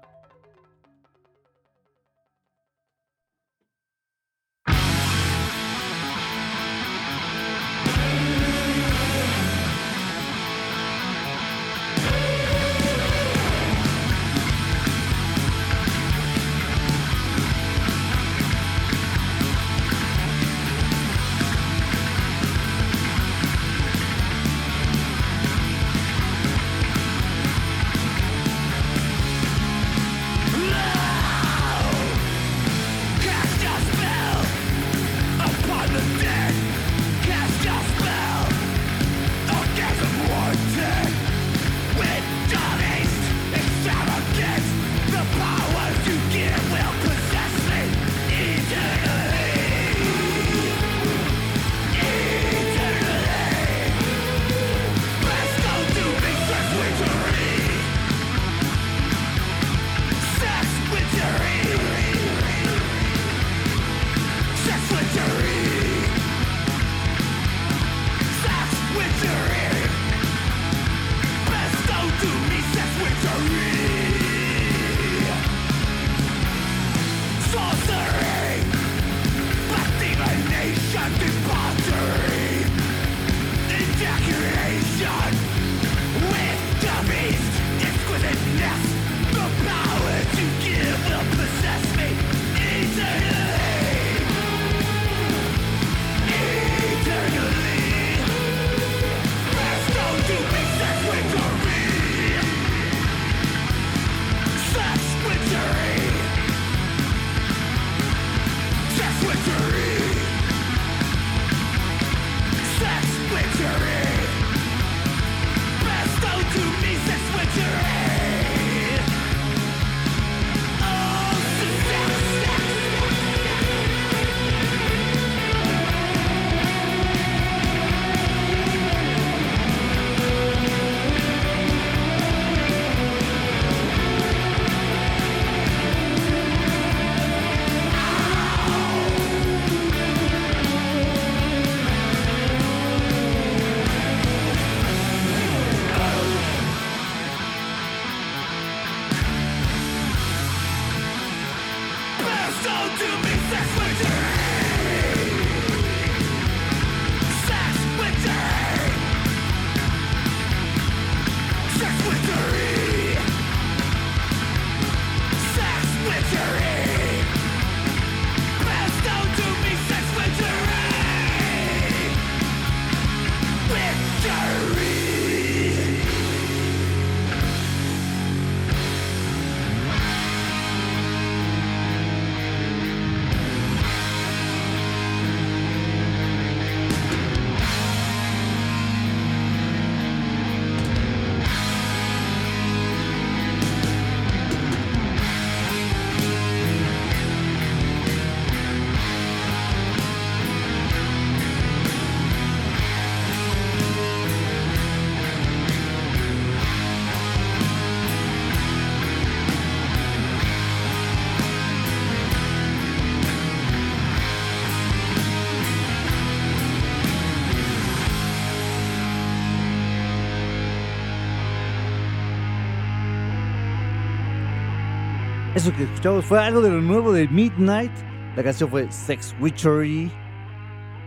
Eso 225.59 225.73
que 225.73 225.83
escuchamos 225.83 226.25
fue 226.25 226.39
algo 226.39 226.61
de 226.61 226.71
lo 226.71 226.81
nuevo 226.81 227.13
de 227.13 227.27
Midnight. 227.27 227.91
La 228.37 228.45
canción 228.45 228.71
fue 228.71 228.89
Sex 228.93 229.35
Witchery. 229.41 230.09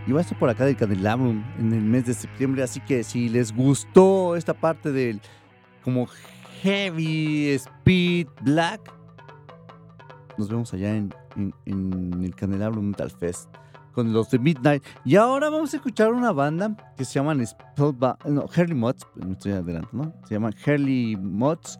Y 0.05 0.11
va 0.11 0.19
a 0.19 0.23
estar 0.23 0.37
por 0.37 0.49
acá 0.49 0.65
del 0.65 0.75
Candelabrum 0.75 1.41
en 1.57 1.71
el 1.71 1.79
mes 1.79 2.05
de 2.07 2.13
septiembre. 2.13 2.61
Así 2.61 2.81
que 2.81 3.05
si 3.05 3.29
les 3.29 3.55
gustó 3.55 4.35
esta 4.35 4.53
parte 4.53 4.91
del 4.91 5.21
como 5.85 6.05
heavy 6.61 7.51
speed 7.51 8.27
black, 8.41 8.81
nos 10.37 10.49
vemos 10.49 10.73
allá 10.73 10.97
en, 10.97 11.15
en, 11.37 11.53
en 11.63 12.21
el 12.21 12.35
Candelabrum 12.35 12.89
Metal 12.89 13.09
Fest 13.09 13.49
con 13.93 14.11
los 14.11 14.31
de 14.31 14.39
Midnight. 14.39 14.83
Y 15.05 15.15
ahora 15.15 15.49
vamos 15.49 15.73
a 15.73 15.77
escuchar 15.77 16.11
una 16.11 16.33
banda 16.33 16.75
que 16.97 17.05
se 17.05 17.13
llaman 17.13 17.41
Spellbound, 17.47 18.17
no, 18.25 18.49
Mods, 18.75 19.07
me 19.15 19.31
estoy 19.31 19.53
adelantando, 19.53 20.07
¿no? 20.07 20.13
Se 20.27 20.33
llaman 20.33 20.53
Hurley 20.67 21.15
Mods. 21.15 21.79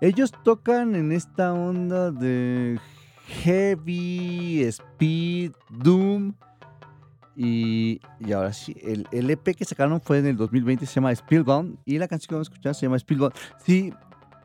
Ellos 0.00 0.32
tocan 0.44 0.94
en 0.94 1.12
esta 1.12 1.52
onda 1.52 2.10
de 2.10 2.78
heavy, 3.26 4.62
speed, 4.62 5.52
doom. 5.70 6.34
Y, 7.34 8.00
y 8.18 8.32
ahora 8.32 8.52
sí, 8.52 8.76
el, 8.82 9.06
el, 9.12 9.30
EP 9.30 9.54
que 9.54 9.64
sacaron 9.64 10.00
fue 10.00 10.18
en 10.18 10.26
el 10.26 10.36
2020, 10.36 10.86
se 10.86 10.94
llama 10.94 11.14
Spellbound. 11.14 11.78
Y 11.84 11.98
la 11.98 12.08
canción 12.08 12.28
que 12.28 12.34
vamos 12.34 12.48
a 12.48 12.50
escuchar 12.50 12.74
se 12.74 12.86
llama 12.86 12.98
Spellbound. 12.98 13.34
Sí, 13.64 13.92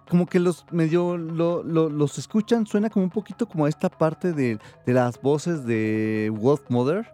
como 0.10 0.28
que 0.28 0.40
los 0.40 0.66
medio 0.72 1.18
lo, 1.18 1.64
lo, 1.64 1.90
los 1.90 2.18
escuchan, 2.18 2.68
suena 2.68 2.90
como 2.90 3.06
un 3.06 3.12
poquito 3.12 3.48
como 3.48 3.68
esta 3.68 3.90
parte 3.90 4.34
de, 4.34 4.60
de 4.86 4.94
las 4.94 5.20
voces 5.22 5.66
de 5.66 6.32
Wolf 6.36 6.70
Mother. 6.70 7.12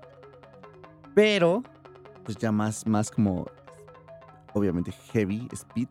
Pero, 1.13 1.63
pues 2.23 2.37
ya 2.37 2.51
más, 2.51 2.85
más 2.87 3.11
como, 3.11 3.47
obviamente, 4.53 4.91
heavy, 5.13 5.47
speed. 5.51 5.87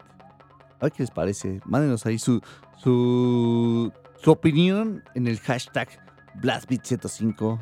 A 0.80 0.84
ver 0.84 0.92
qué 0.92 1.02
les 1.02 1.10
parece. 1.10 1.60
Mándenos 1.64 2.06
ahí 2.06 2.18
su, 2.18 2.40
su, 2.76 3.92
su 4.22 4.30
opinión 4.30 5.02
en 5.14 5.26
el 5.26 5.38
hashtag 5.40 5.88
BlastBeat105. 6.40 7.58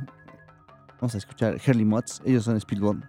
Vamos 1.01 1.15
a 1.15 1.19
escuchar 1.19 1.59
Hurley 1.67 1.85
Mods. 1.85 2.23
Ellos 2.25 2.45
son 2.45 2.61
Speedbone. 2.61 3.03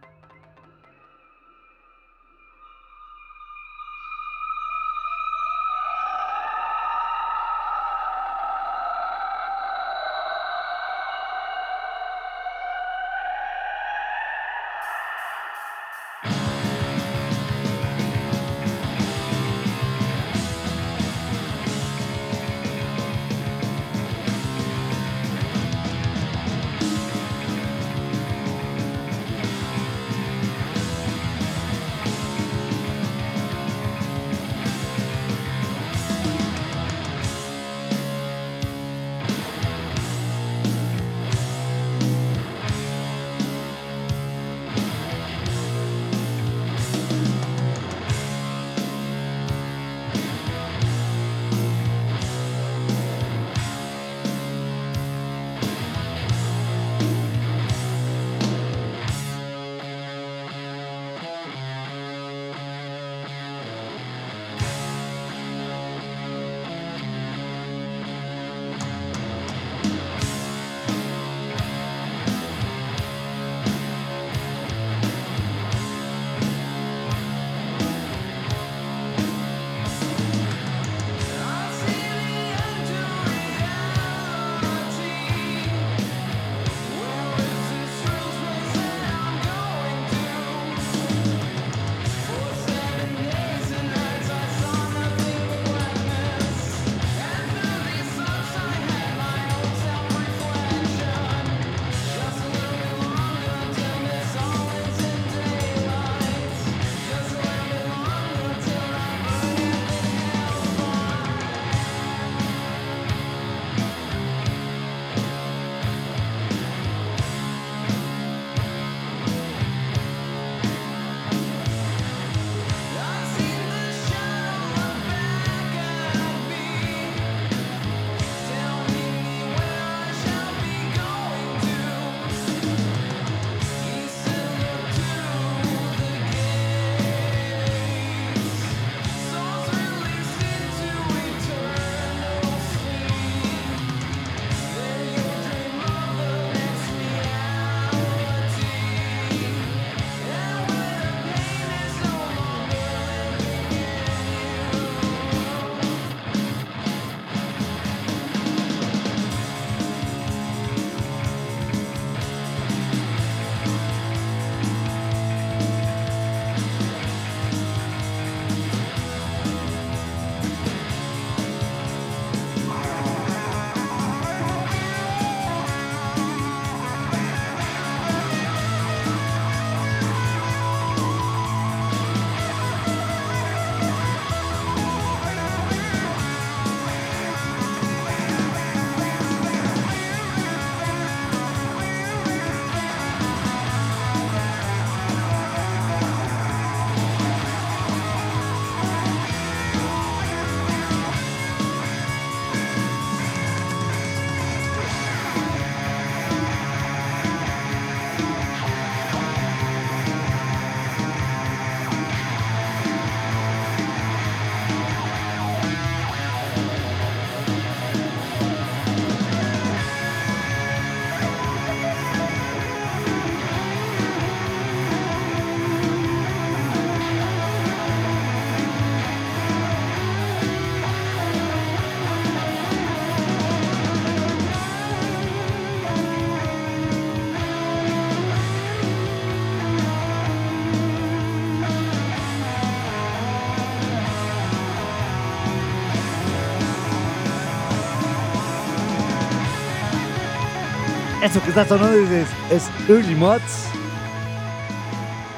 Que 251.43 251.49
está 251.49 251.65
sonando 251.65 251.95
es, 251.97 252.27
es 252.51 252.89
Early 252.89 253.13
Mods. 253.13 253.69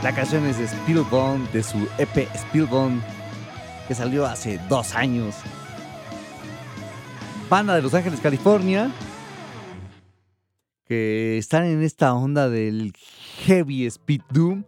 La 0.01 0.15
canción 0.15 0.45
es 0.45 0.57
de 0.57 0.67
Spillbone, 0.67 1.45
de 1.51 1.61
su 1.61 1.89
EP 1.97 2.25
Spillbone, 2.37 3.01
que 3.85 3.93
salió 3.93 4.25
hace 4.25 4.59
dos 4.69 4.95
años. 4.95 5.35
Banda 7.49 7.75
de 7.75 7.81
Los 7.81 7.93
Ángeles, 7.93 8.21
California, 8.21 8.91
que 10.85 11.37
están 11.37 11.65
en 11.65 11.83
esta 11.83 12.13
onda 12.13 12.49
del 12.49 12.93
heavy 13.45 13.85
speed 13.85 14.21
doom 14.31 14.63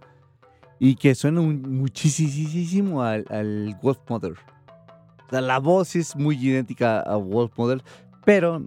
y 0.80 0.96
que 0.96 1.16
suena 1.16 1.40
muchísimo 1.40 3.04
al, 3.04 3.26
al 3.30 3.80
Wolf 3.82 4.00
Mother. 4.10 4.34
La 5.32 5.60
voz 5.60 5.96
es 5.96 6.14
muy 6.16 6.36
idéntica 6.36 7.00
a 7.00 7.16
Wolf 7.16 7.58
Mother, 7.58 7.82
pero 8.26 8.62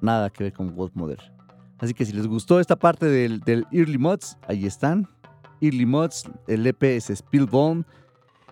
nada 0.00 0.30
que 0.30 0.44
ver 0.44 0.52
con 0.52 0.74
Wolf 0.76 0.94
Mother. 0.94 1.33
Así 1.84 1.92
que 1.92 2.06
si 2.06 2.14
les 2.14 2.26
gustó 2.26 2.60
esta 2.60 2.76
parte 2.76 3.04
del, 3.04 3.66
Early 3.70 3.98
Mods, 3.98 4.38
ahí 4.48 4.64
están. 4.64 5.06
Early 5.60 5.84
Mods, 5.84 6.24
el 6.48 6.66
EP 6.66 6.82
es 6.82 7.12
Spillbone. 7.14 7.84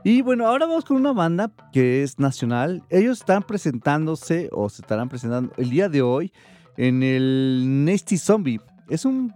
Y 0.04 0.20
bueno, 0.20 0.46
ahora 0.46 0.66
vamos 0.66 0.84
con 0.84 0.98
una 0.98 1.14
banda 1.14 1.50
que 1.72 2.02
es 2.02 2.18
nacional. 2.18 2.82
Ellos 2.90 3.20
están 3.20 3.42
presentándose 3.42 4.50
o 4.52 4.68
se 4.68 4.82
estarán 4.82 5.08
presentando 5.08 5.50
el 5.56 5.70
día 5.70 5.88
de 5.88 6.02
hoy 6.02 6.30
en 6.76 7.02
el 7.02 7.86
Nasty 7.86 8.18
Zombie. 8.18 8.60
Es 8.90 9.06
un 9.06 9.32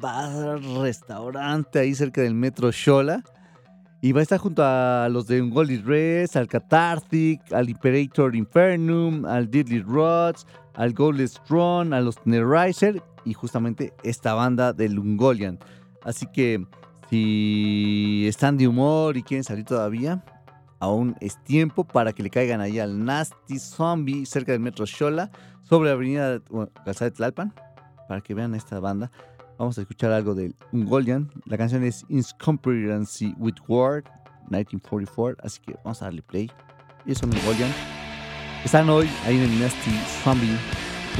bar, 0.00 0.60
restaurante 0.80 1.78
ahí 1.78 1.94
cerca 1.94 2.20
del 2.22 2.34
metro 2.34 2.72
Shola. 2.72 3.22
Y 4.00 4.10
va 4.10 4.18
a 4.18 4.22
estar 4.24 4.40
junto 4.40 4.64
a 4.64 5.08
los 5.08 5.28
de 5.28 5.40
Ungolic 5.40 5.86
Res, 5.86 6.34
al 6.34 6.48
Cathartic, 6.48 7.52
al 7.52 7.70
Imperator 7.70 8.34
Infernum, 8.34 9.24
al 9.24 9.48
Deadly 9.48 9.82
Rods, 9.82 10.44
al 10.74 10.92
Goldless 10.92 11.40
Throne, 11.46 11.94
a 11.94 12.00
los 12.00 12.16
Nerriser 12.24 13.02
y 13.24 13.34
justamente 13.34 13.92
esta 14.02 14.34
banda 14.34 14.72
de 14.72 14.86
Ungolian. 14.88 15.58
Así 16.02 16.26
que 16.32 16.64
si 17.10 18.24
están 18.26 18.56
de 18.56 18.66
humor 18.68 19.16
y 19.16 19.22
quieren 19.22 19.44
salir 19.44 19.64
todavía, 19.64 20.24
aún 20.80 21.14
es 21.20 21.42
tiempo 21.44 21.84
para 21.84 22.12
que 22.12 22.22
le 22.22 22.30
caigan 22.30 22.60
ahí 22.60 22.78
al 22.78 23.04
Nasty 23.04 23.58
Zombie 23.58 24.26
cerca 24.26 24.52
del 24.52 24.60
metro 24.60 24.86
Shola, 24.86 25.30
sobre 25.62 25.90
la 25.90 25.94
avenida 25.94 26.40
bueno, 26.50 26.70
de 26.84 27.10
Tlalpan, 27.10 27.54
para 28.08 28.20
que 28.20 28.34
vean 28.34 28.54
esta 28.54 28.80
banda. 28.80 29.10
Vamos 29.58 29.78
a 29.78 29.82
escuchar 29.82 30.12
algo 30.12 30.34
de 30.34 30.54
Ungolian. 30.72 31.30
La 31.46 31.56
canción 31.56 31.84
es 31.84 32.04
Incompetency 32.08 33.34
with 33.38 33.54
Word 33.68 34.04
1944. 34.50 35.36
Así 35.44 35.60
que 35.60 35.74
vamos 35.84 36.02
a 36.02 36.06
darle 36.06 36.22
play. 36.22 36.50
Y 37.06 37.12
eso 37.12 37.26
Ungolian. 37.26 37.70
Están 38.64 38.88
hoy 38.88 39.10
ahí 39.26 39.36
en 39.36 39.42
el 39.42 39.60
Nasty 39.60 39.90
Zombie, 40.22 40.56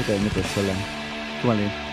del 0.07 0.21
metro 0.21 0.41
Sola. 0.55 0.73
Tómale. 1.41 1.92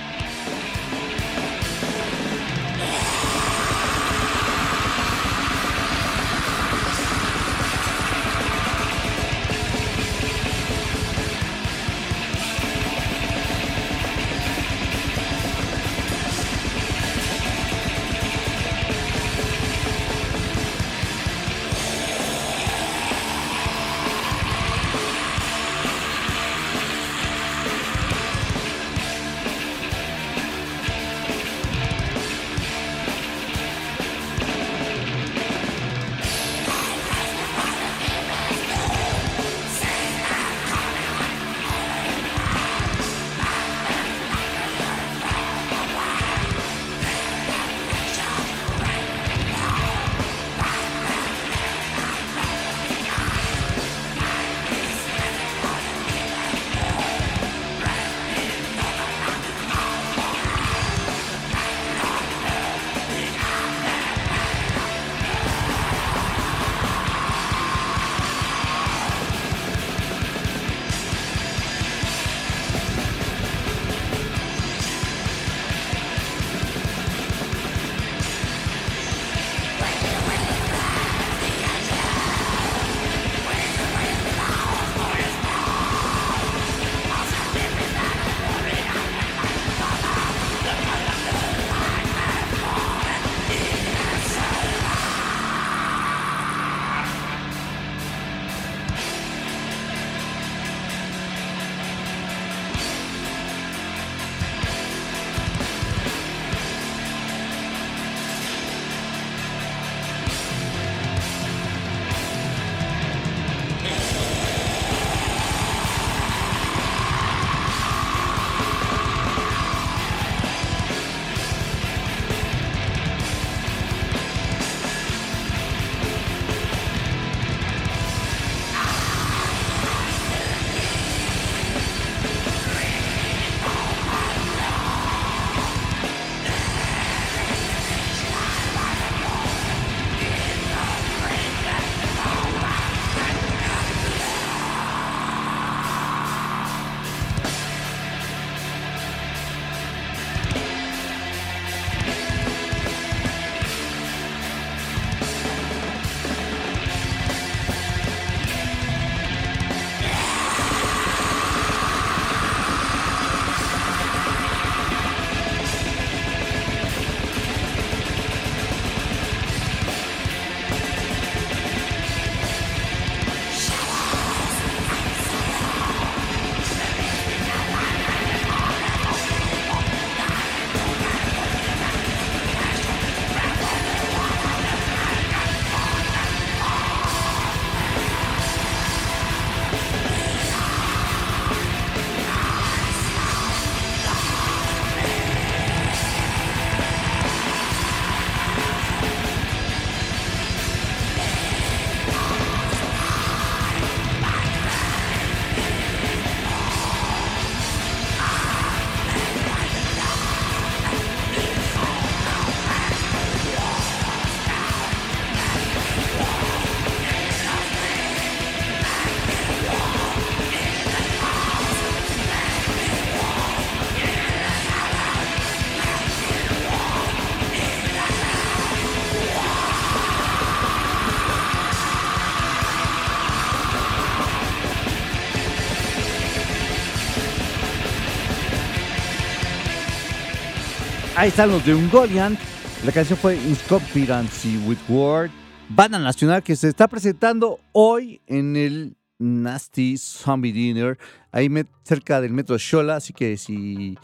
Ahí 241.21 241.29
están 241.29 241.51
los 241.51 241.67
de 241.67 241.75
Ungoliant. 241.75 242.39
La 242.83 242.93
canción 242.93 243.19
fue 243.19 243.37
Incompetency 243.37 244.57
with 244.67 244.79
Word. 244.89 245.31
Banda 245.69 245.99
nacional 245.99 246.43
que 246.43 246.57
se 246.57 246.69
está 246.69 246.89
presentando 246.89 247.61
hoy 247.73 248.23
en 248.27 248.57
el 248.57 248.97
Nasty 249.19 249.99
Zombie 249.99 250.51
Dinner, 250.51 250.99
ahí 251.31 251.51
cerca 251.83 252.23
del 252.23 252.33
metro 252.33 252.57
Shola. 252.57 252.97
Así 252.97 253.13
que 253.13 253.37
si, 253.37 253.99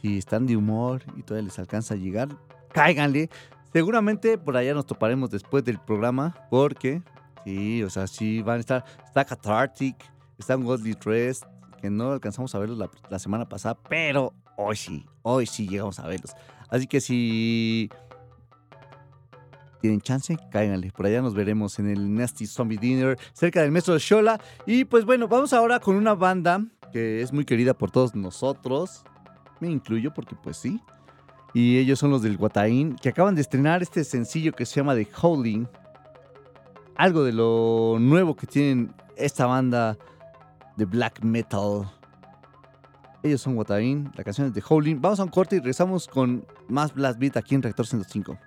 si 0.00 0.18
están 0.18 0.46
de 0.46 0.56
humor 0.56 1.02
y 1.16 1.24
todavía 1.24 1.48
les 1.48 1.58
alcanza 1.58 1.94
a 1.94 1.96
llegar, 1.96 2.28
cáiganle. 2.72 3.30
Seguramente 3.72 4.38
por 4.38 4.56
allá 4.56 4.72
nos 4.72 4.86
toparemos 4.86 5.28
después 5.28 5.64
del 5.64 5.80
programa, 5.80 6.36
porque 6.50 7.02
sí, 7.44 7.82
o 7.82 7.90
sea, 7.90 8.06
sí 8.06 8.42
van 8.42 8.58
a 8.58 8.60
estar. 8.60 8.84
Está 9.04 9.24
Cathartic, 9.24 9.96
está 10.38 10.56
un 10.56 10.66
Godly 10.66 10.96
Rest, 11.04 11.42
que 11.82 11.90
no 11.90 12.12
alcanzamos 12.12 12.54
a 12.54 12.60
verlos 12.60 12.78
la, 12.78 12.88
la 13.08 13.18
semana 13.18 13.48
pasada, 13.48 13.76
pero 13.88 14.32
hoy 14.56 14.76
sí, 14.76 15.04
hoy 15.22 15.46
sí 15.46 15.66
llegamos 15.66 15.98
a 15.98 16.06
verlos. 16.06 16.32
Así 16.70 16.86
que 16.86 17.00
si 17.00 17.90
tienen 19.80 20.00
chance, 20.00 20.36
cáiganle. 20.50 20.90
Por 20.92 21.06
allá 21.06 21.22
nos 21.22 21.34
veremos 21.34 21.78
en 21.78 21.88
el 21.88 22.14
Nasty 22.14 22.46
Zombie 22.46 22.78
Dinner, 22.78 23.18
cerca 23.32 23.62
del 23.62 23.72
Metro 23.72 23.94
de 23.94 24.00
Shola. 24.00 24.40
Y 24.66 24.84
pues 24.84 25.04
bueno, 25.04 25.26
vamos 25.26 25.52
ahora 25.52 25.80
con 25.80 25.96
una 25.96 26.14
banda 26.14 26.64
que 26.92 27.22
es 27.22 27.32
muy 27.32 27.44
querida 27.44 27.74
por 27.74 27.90
todos 27.90 28.14
nosotros. 28.14 29.04
Me 29.60 29.70
incluyo 29.70 30.12
porque 30.12 30.36
pues 30.36 30.56
sí. 30.58 30.80
Y 31.52 31.78
ellos 31.78 31.98
son 31.98 32.10
los 32.10 32.22
del 32.22 32.36
Guataín, 32.36 32.94
que 32.96 33.08
acaban 33.08 33.34
de 33.34 33.40
estrenar 33.40 33.82
este 33.82 34.04
sencillo 34.04 34.52
que 34.52 34.66
se 34.66 34.76
llama 34.76 34.94
The 34.94 35.08
Howling. 35.20 35.66
Algo 36.94 37.24
de 37.24 37.32
lo 37.32 37.96
nuevo 37.98 38.36
que 38.36 38.46
tienen 38.46 38.94
esta 39.16 39.46
banda 39.46 39.96
de 40.76 40.84
black 40.84 41.24
metal. 41.24 41.90
Ellos 43.22 43.42
son 43.42 43.54
Guataín, 43.54 44.10
la 44.16 44.24
canción 44.24 44.46
es 44.46 44.54
The 44.54 44.62
Howling. 44.66 45.00
Vamos 45.00 45.20
a 45.20 45.24
un 45.24 45.28
corte 45.28 45.56
y 45.56 45.58
regresamos 45.58 46.08
con 46.08 46.46
más 46.68 46.94
Blast 46.94 47.18
Beat 47.18 47.36
aquí 47.36 47.54
en 47.54 47.62
Reactor 47.62 47.86
105. 47.86 48.38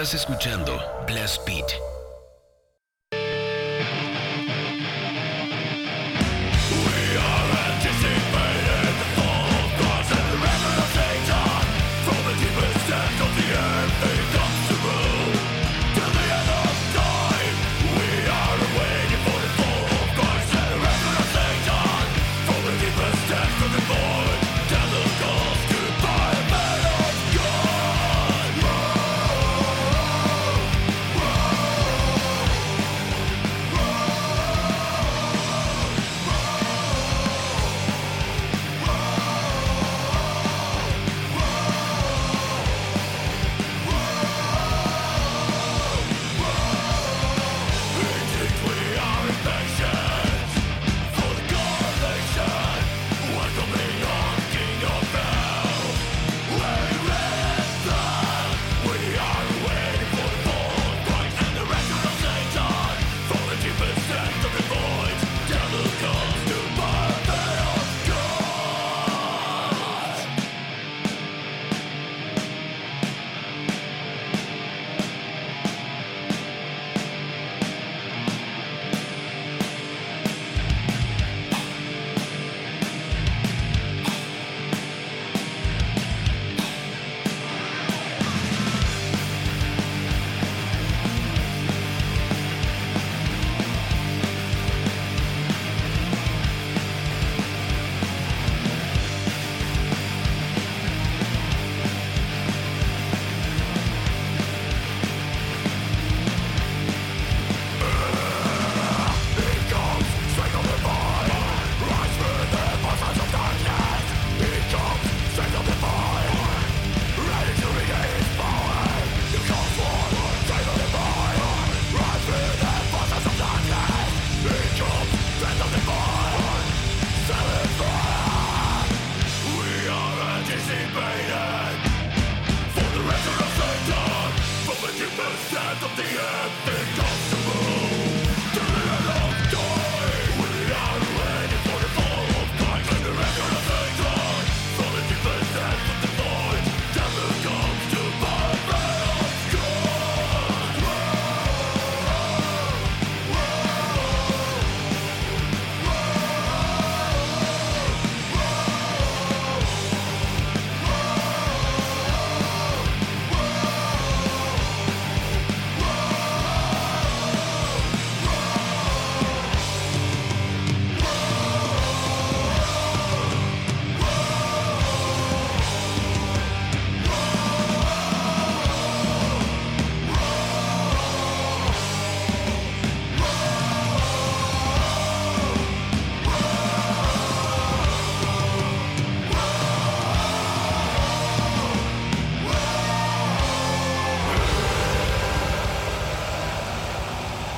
Estás 0.00 0.14
escuchando 0.14 0.82
Blast 1.06 1.44
Beat. 1.44 1.79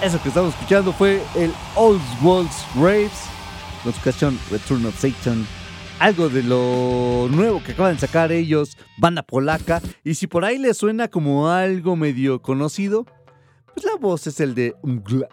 Eso 0.03 0.20
que 0.20 0.30
estamos 0.30 0.53
escuchando 0.55 0.92
fue 0.92 1.22
el 1.36 1.55
Old 1.76 2.03
World's 2.24 2.66
Raves, 2.74 3.22
con 3.84 3.92
su 3.92 4.00
canción 4.00 4.36
Return 4.50 4.84
of 4.86 4.98
Satan. 4.98 5.46
Algo 6.00 6.28
de 6.28 6.42
lo 6.42 7.28
nuevo 7.30 7.62
que 7.62 7.70
acaban 7.70 7.94
de 7.94 8.00
sacar 8.00 8.32
ellos, 8.32 8.76
banda 8.98 9.22
polaca. 9.22 9.80
Y 10.03 10.14
si 10.14 10.26
por 10.26 10.44
ahí 10.44 10.59
les 10.59 10.76
suena 10.76 11.07
como 11.07 11.48
algo 11.48 11.94
medio 11.94 12.42
conocido, 12.42 13.07
pues 13.72 13.86
la 13.86 13.94
voz 13.94 14.26
es 14.26 14.40
el 14.40 14.57
de 14.57 14.74
Mgla, 14.82 15.28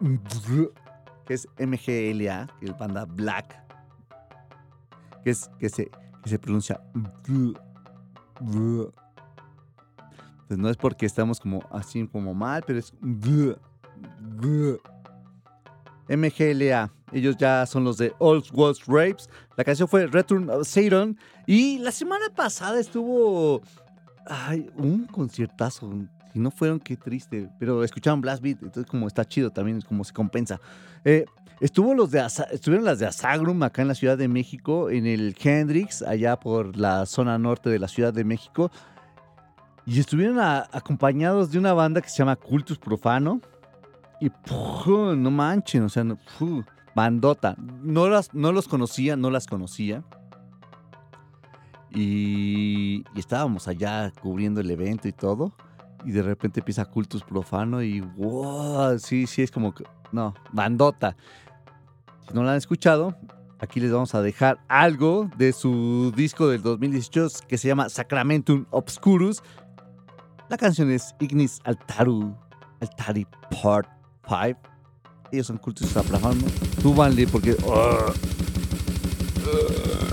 Mgla, 0.00 0.68
que 1.24 1.32
es 1.32 1.48
MGLA, 1.58 2.48
es 2.60 2.78
banda 2.78 3.06
Black, 3.06 3.64
que, 5.24 5.30
es, 5.30 5.50
que, 5.58 5.70
se, 5.70 6.38
pronuncia 6.38 6.82
Mgla. 6.92 7.58
Pues 10.48 10.58
no 10.60 10.68
es 10.68 10.76
porque 10.76 11.06
estamos 11.06 11.40
como 11.40 11.66
así 11.70 12.06
como 12.06 12.34
mal, 12.34 12.62
pero 12.66 12.78
es 12.78 12.92
Mgla. 16.08 16.90
Ellos 17.12 17.36
ya 17.36 17.66
son 17.66 17.84
los 17.84 17.98
de 17.98 18.12
Old 18.18 18.46
World 18.52 18.78
Rapes. 18.86 19.28
La 19.56 19.64
canción 19.64 19.88
fue 19.88 20.06
Return 20.06 20.50
of 20.50 20.66
Satan. 20.66 21.16
Y 21.46 21.78
la 21.78 21.92
semana 21.92 22.26
pasada 22.34 22.80
estuvo. 22.80 23.62
Ay, 24.26 24.68
un 24.76 25.06
conciertazo. 25.06 25.90
Si 26.32 26.38
no 26.38 26.50
fueron, 26.50 26.80
qué 26.80 26.96
triste. 26.96 27.48
Pero 27.58 27.84
escucharon 27.84 28.20
Blast 28.20 28.42
Beat. 28.42 28.62
Entonces, 28.62 28.90
como 28.90 29.06
está 29.06 29.24
chido 29.24 29.50
también, 29.50 29.80
como 29.82 30.04
se 30.04 30.12
compensa. 30.12 30.60
Eh, 31.04 31.24
estuvo 31.60 31.94
los 31.94 32.10
de 32.10 32.26
estuvieron 32.50 32.84
las 32.84 32.98
de 32.98 33.06
Asagrum 33.06 33.62
acá 33.62 33.82
en 33.82 33.88
la 33.88 33.94
Ciudad 33.94 34.18
de 34.18 34.26
México. 34.26 34.90
En 34.90 35.06
el 35.06 35.36
Hendrix, 35.40 36.02
allá 36.02 36.38
por 36.38 36.76
la 36.76 37.06
zona 37.06 37.38
norte 37.38 37.70
de 37.70 37.78
la 37.78 37.88
Ciudad 37.88 38.12
de 38.12 38.24
México. 38.24 38.70
Y 39.86 40.00
estuvieron 40.00 40.40
acompañados 40.40 41.52
de 41.52 41.58
una 41.60 41.72
banda 41.72 42.02
que 42.02 42.08
se 42.08 42.16
llama 42.16 42.34
Cultus 42.34 42.78
Profano. 42.78 43.40
Y 44.20 44.30
no 44.56 45.30
manchen, 45.30 45.82
o 45.82 45.88
sea, 45.88 46.04
bandota. 46.94 47.54
No, 47.58 48.08
las, 48.08 48.32
no 48.32 48.52
los 48.52 48.68
conocía, 48.68 49.16
no 49.16 49.30
las 49.30 49.46
conocía. 49.46 50.02
Y, 51.94 53.04
estábamos 53.14 53.68
allá 53.68 54.10
cubriendo 54.22 54.60
el 54.60 54.70
evento 54.70 55.06
y 55.08 55.12
todo. 55.12 55.52
Y 56.04 56.12
de 56.12 56.22
repente 56.22 56.60
empieza 56.60 56.84
Cultus 56.84 57.22
Profano 57.22 57.82
y 57.82 58.00
wow, 58.00 58.98
sí, 58.98 59.26
sí, 59.26 59.42
es 59.42 59.50
como 59.50 59.74
que, 59.74 59.84
no, 60.12 60.34
bandota. 60.52 61.16
Si 62.26 62.34
no 62.34 62.44
la 62.44 62.52
han 62.52 62.58
escuchado, 62.58 63.16
aquí 63.58 63.80
les 63.80 63.92
vamos 63.92 64.14
a 64.14 64.22
dejar 64.22 64.58
algo 64.68 65.28
de 65.36 65.52
su 65.52 66.12
disco 66.14 66.48
del 66.48 66.62
2018 66.62 67.46
que 67.48 67.58
se 67.58 67.68
llama 67.68 67.88
Sacramentum 67.88 68.66
Obscurus. 68.70 69.42
La 70.48 70.56
canción 70.56 70.90
es 70.90 71.14
Ignis 71.18 71.60
Altaru, 71.64 72.36
Altari 72.80 73.26
Part 73.62 73.95
Five. 74.26 74.56
Ellos 75.32 75.46
son 75.46 75.58
cultos 75.58 75.96
aplazando. 75.96 76.46
Súbanle 76.82 77.26
porque. 77.26 77.52
Uh, 77.52 78.12
uh. 79.44 80.05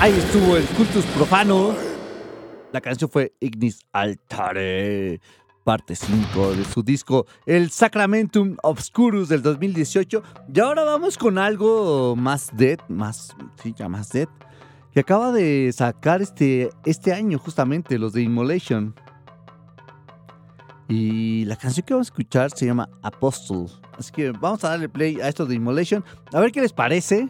Ahí 0.00 0.12
estuvo 0.12 0.56
el 0.56 0.64
Cultus 0.64 1.04
Profano. 1.06 1.74
La 2.72 2.80
canción 2.80 3.10
fue 3.10 3.32
Ignis 3.40 3.80
Altare, 3.90 5.20
parte 5.64 5.96
5 5.96 6.52
de 6.52 6.64
su 6.64 6.84
disco 6.84 7.26
El 7.46 7.70
Sacramentum 7.70 8.56
Obscurus 8.62 9.28
del 9.28 9.42
2018. 9.42 10.22
Y 10.54 10.60
ahora 10.60 10.84
vamos 10.84 11.18
con 11.18 11.36
algo 11.36 12.14
más 12.14 12.50
dead, 12.56 12.78
más, 12.88 13.34
sí, 13.60 13.74
ya 13.76 13.88
más 13.88 14.10
dead, 14.10 14.28
que 14.92 15.00
acaba 15.00 15.32
de 15.32 15.72
sacar 15.72 16.22
este, 16.22 16.70
este 16.84 17.12
año 17.12 17.36
justamente, 17.40 17.98
los 17.98 18.12
de 18.12 18.22
Immolation. 18.22 18.94
Y 20.86 21.44
la 21.46 21.56
canción 21.56 21.84
que 21.84 21.94
vamos 21.94 22.06
a 22.06 22.10
escuchar 22.10 22.52
se 22.52 22.66
llama 22.66 22.88
Apostle. 23.02 23.66
Así 23.98 24.12
que 24.12 24.30
vamos 24.30 24.62
a 24.62 24.68
darle 24.68 24.88
play 24.88 25.20
a 25.20 25.28
esto 25.28 25.44
de 25.44 25.56
Immolation. 25.56 26.04
A 26.32 26.38
ver 26.38 26.52
qué 26.52 26.60
les 26.60 26.72
parece. 26.72 27.28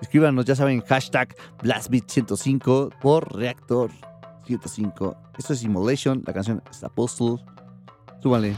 Escríbanos, 0.00 0.44
ya 0.44 0.54
saben, 0.54 0.82
hashtag 0.82 1.34
BlastBeat105 1.62 2.98
por 3.00 3.34
Reactor 3.34 3.90
105. 4.46 5.16
Esto 5.38 5.52
es 5.52 5.62
Immolation, 5.62 6.22
la 6.26 6.32
canción 6.32 6.62
es 6.70 6.84
Apostle. 6.84 7.36
Súbale. 8.22 8.54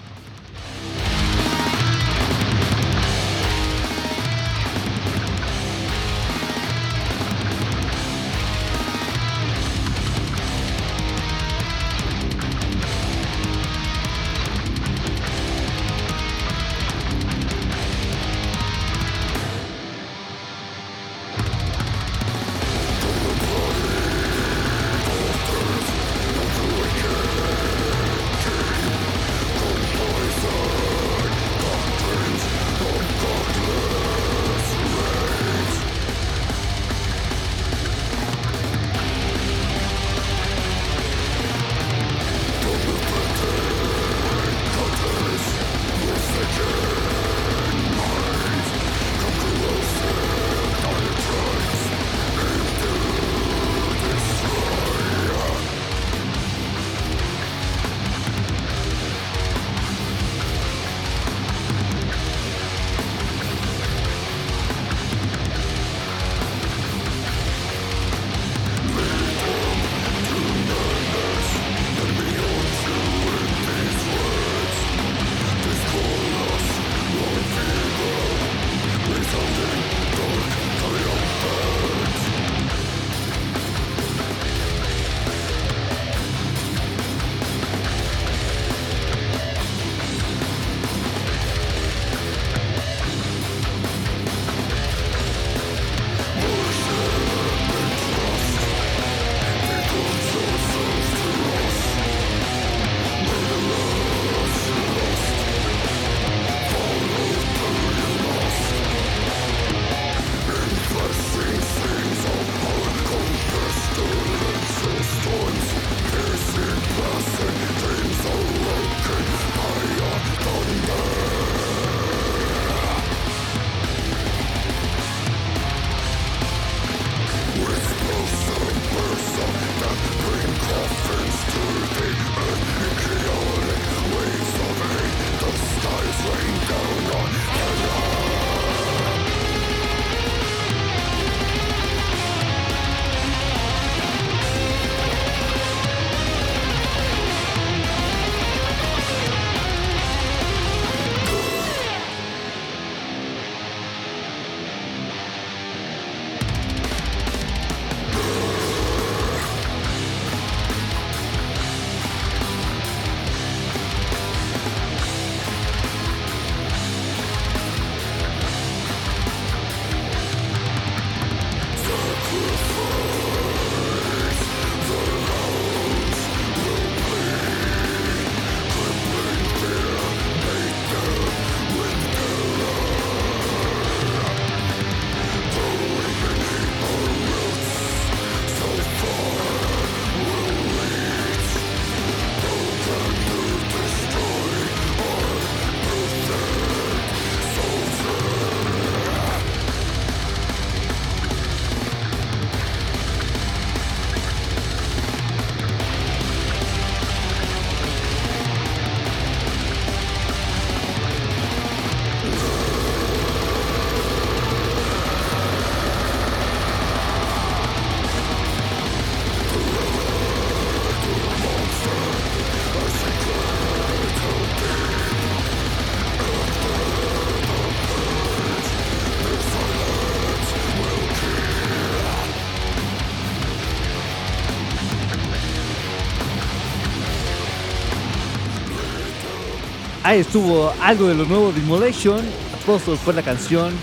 Ahí 240.09 240.21
estuvo 240.21 240.73
algo 240.81 241.07
de 241.07 241.15
lo 241.15 241.27
nuevo 241.27 241.53
de 241.53 241.61
Immolation. 241.61 242.25
Apostle 242.63 242.97
fue 242.97 243.13
la 243.13 243.23
canción. 243.23 243.75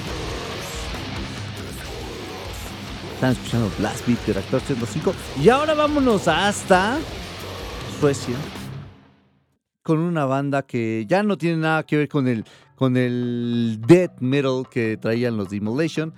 Están 3.13 3.33
escuchando 3.33 3.69
Blast 3.77 4.07
Beat 4.07 4.25
del 4.25 4.37
Actor 4.39 4.59
105. 4.61 5.13
Y 5.39 5.49
ahora 5.49 5.75
vámonos 5.75 6.27
hasta 6.27 6.97
Suecia. 7.99 8.35
Con 9.83 9.99
una 9.99 10.25
banda 10.25 10.63
que 10.63 11.05
ya 11.07 11.21
no 11.21 11.37
tiene 11.37 11.57
nada 11.57 11.83
que 11.83 11.97
ver 11.97 12.09
con 12.09 12.27
el, 12.27 12.43
con 12.73 12.97
el 12.97 13.79
death 13.85 14.19
metal 14.19 14.63
que 14.67 14.97
traían 14.97 15.37
los 15.37 15.51
Demolation. 15.51 16.11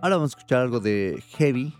Ahora 0.00 0.14
vamos 0.14 0.32
a 0.32 0.38
escuchar 0.38 0.60
algo 0.60 0.78
de 0.78 1.24
Heavy. 1.38 1.74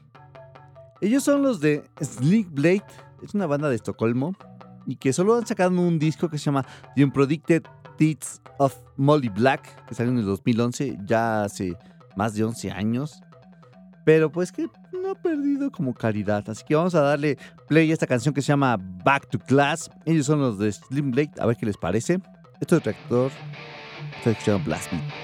Ellos 1.01 1.22
son 1.22 1.44
los 1.44 1.60
de 1.60 1.84
Sleek 2.02 2.51
Blade. 2.51 2.82
Es 3.22 3.32
una 3.32 3.47
banda 3.47 3.68
de 3.68 3.76
Estocolmo 3.76 4.34
y 4.86 4.97
que 4.97 5.12
solo 5.12 5.36
han 5.36 5.47
sacado 5.47 5.81
un 5.81 5.98
disco 5.98 6.28
que 6.28 6.39
se 6.39 6.44
llama 6.44 6.65
The 6.97 7.05
Unpredicted 7.05 7.62
Deeds 7.98 8.40
of 8.59 8.74
Molly 8.97 9.28
Black, 9.28 9.86
que 9.86 9.94
salió 9.94 10.12
en 10.12 10.19
el 10.19 10.24
2011, 10.24 10.98
ya 11.05 11.44
hace 11.44 11.77
más 12.16 12.35
de 12.35 12.44
11 12.44 12.70
años. 12.70 13.20
Pero 14.05 14.32
pues 14.32 14.51
que 14.51 14.69
no 14.93 15.11
ha 15.11 15.15
perdido 15.15 15.70
como 15.70 15.94
calidad. 15.94 16.48
Así 16.48 16.65
que 16.66 16.74
vamos 16.74 16.94
a 16.94 17.02
darle 17.02 17.36
play 17.69 17.90
a 17.90 17.93
esta 17.93 18.07
canción 18.07 18.35
que 18.35 18.43
se 18.43 18.48
llama 18.48 18.77
Back 19.05 19.28
to 19.28 19.39
Class. 19.39 19.90
Ellos 20.07 20.27
son 20.27 20.40
los 20.40 20.59
de 20.59 20.73
Slim 20.73 21.11
Blade, 21.11 21.32
a 21.39 21.47
ver 21.47 21.57
qué 21.57 21.66
les 21.66 21.77
parece. 21.77 22.20
Esto 22.61 22.77
es 22.77 22.85
Reactor. 22.85 23.31
Ustedes. 24.24 25.19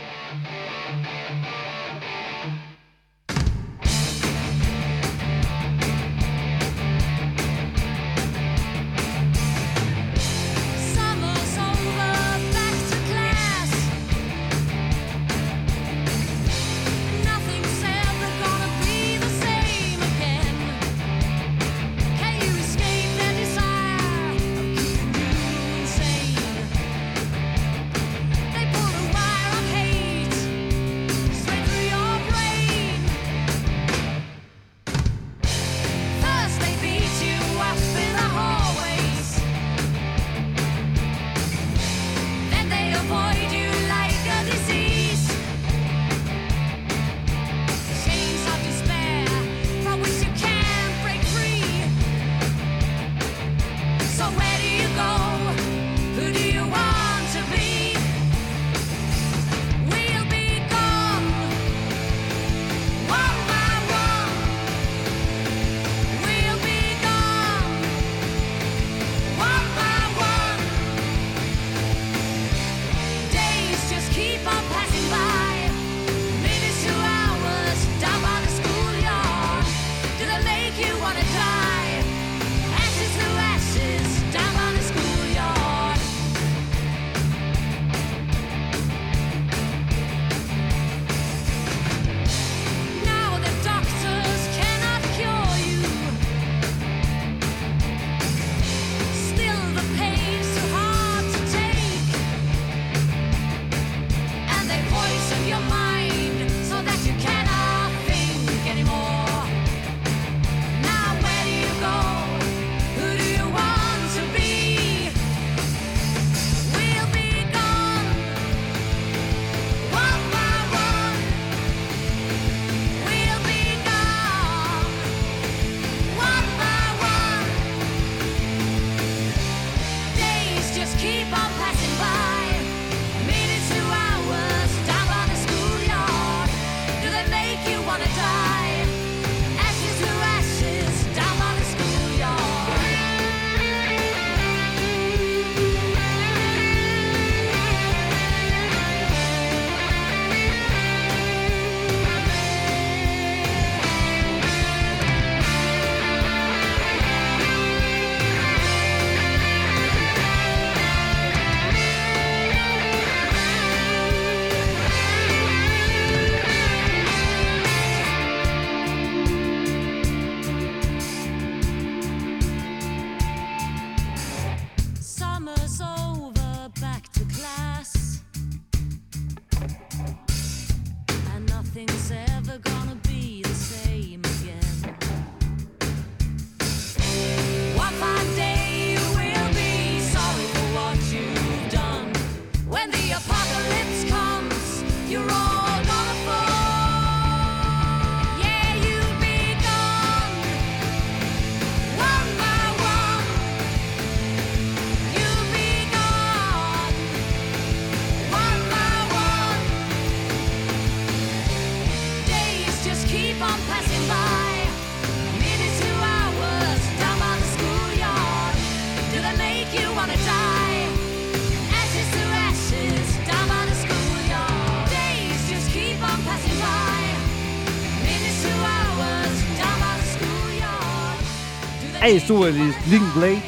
Ahí 232.07 232.19
estuvo 232.19 232.47
el 232.47 232.55
Sling 232.85 233.15
Blade. 233.17 233.43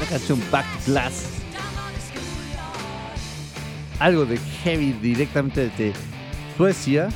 La 0.00 0.06
canción 0.06 0.40
Back 0.50 0.66
Glass. 0.86 1.30
Algo 4.00 4.26
de 4.26 4.38
heavy 4.38 4.92
directamente 4.94 5.68
desde 5.68 5.92
Suecia. 6.56 7.10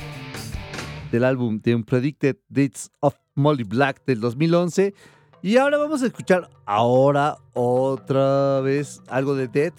Del 1.10 1.24
álbum 1.24 1.58
The 1.58 1.74
Unpredicted 1.74 2.36
Dates 2.48 2.92
of 3.00 3.16
Molly 3.34 3.64
Black 3.64 4.04
del 4.06 4.20
2011. 4.20 4.94
Y 5.42 5.56
ahora 5.56 5.76
vamos 5.76 6.04
a 6.04 6.06
escuchar 6.06 6.48
ahora 6.66 7.36
otra 7.54 8.60
vez 8.60 9.02
algo 9.08 9.34
de 9.34 9.48
Dead. 9.48 9.72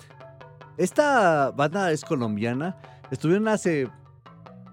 Esta 0.78 1.52
banda 1.52 1.90
es 1.94 2.04
colombiana. 2.04 2.76
Estuvieron 3.12 3.48
hace, 3.48 3.84
iba 3.84 3.92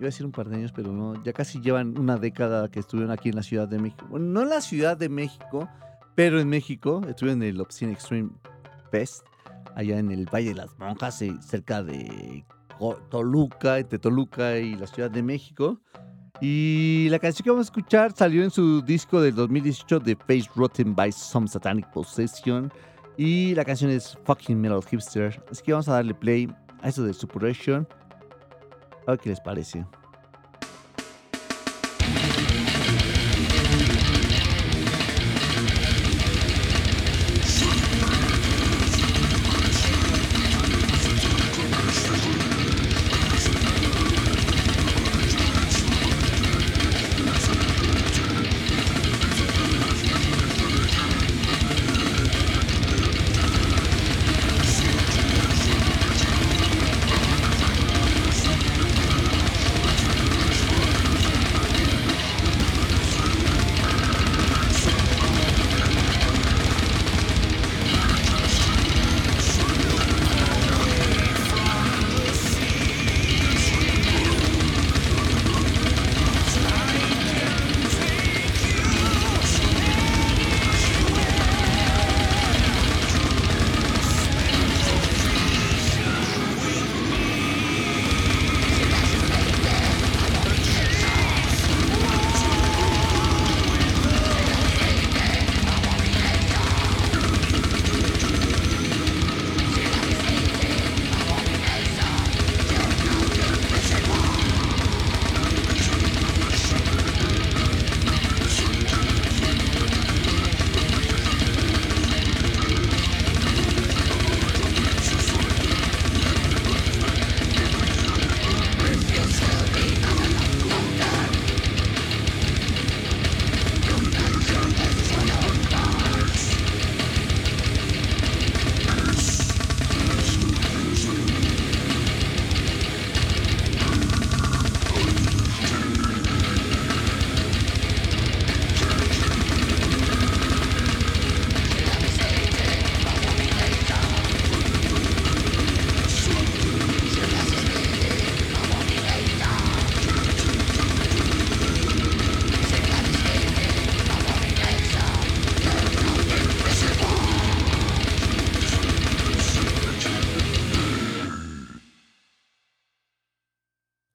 a 0.00 0.04
decir 0.06 0.26
un 0.26 0.32
par 0.32 0.48
de 0.48 0.56
años, 0.56 0.72
pero 0.72 0.90
no, 0.90 1.22
ya 1.22 1.32
casi 1.32 1.60
llevan 1.60 1.96
una 1.96 2.16
década 2.16 2.68
que 2.68 2.80
estuvieron 2.80 3.12
aquí 3.12 3.28
en 3.28 3.36
la 3.36 3.44
Ciudad 3.44 3.68
de 3.68 3.78
México. 3.78 4.18
No 4.18 4.42
en 4.42 4.48
la 4.48 4.60
Ciudad 4.60 4.96
de 4.96 5.08
México, 5.08 5.68
pero 6.14 6.40
en 6.40 6.48
México 6.48 7.00
estuve 7.08 7.32
en 7.32 7.42
el 7.42 7.60
Obscene 7.60 7.92
Extreme 7.92 8.30
Fest, 8.90 9.24
allá 9.74 9.98
en 9.98 10.10
el 10.10 10.26
Valle 10.26 10.50
de 10.50 10.54
las 10.56 10.78
Monjas, 10.78 11.22
eh, 11.22 11.34
cerca 11.40 11.82
de 11.82 12.44
Toluca, 13.10 13.78
entre 13.78 13.98
Toluca 13.98 14.58
y 14.58 14.74
la 14.76 14.86
Ciudad 14.86 15.10
de 15.10 15.22
México. 15.22 15.80
Y 16.40 17.06
la 17.10 17.18
canción 17.18 17.44
que 17.44 17.50
vamos 17.50 17.66
a 17.66 17.70
escuchar 17.70 18.12
salió 18.12 18.42
en 18.42 18.50
su 18.50 18.82
disco 18.82 19.20
del 19.20 19.34
2018 19.34 20.00
de 20.00 20.16
Face 20.16 20.50
Rotten 20.56 20.94
by 20.94 21.12
Some 21.12 21.46
Satanic 21.46 21.88
Possession. 21.92 22.72
Y 23.16 23.54
la 23.54 23.64
canción 23.64 23.90
es 23.90 24.18
Fucking 24.24 24.60
Metal 24.60 24.82
Hipster. 24.82 25.42
Así 25.50 25.62
que 25.62 25.72
vamos 25.72 25.88
a 25.88 25.92
darle 25.92 26.14
play 26.14 26.52
a 26.82 26.88
eso 26.88 27.04
de 27.04 27.14
Suppression. 27.14 27.86
A 29.06 29.12
ver 29.12 29.20
qué 29.20 29.30
les 29.30 29.40
parece. 29.40 29.86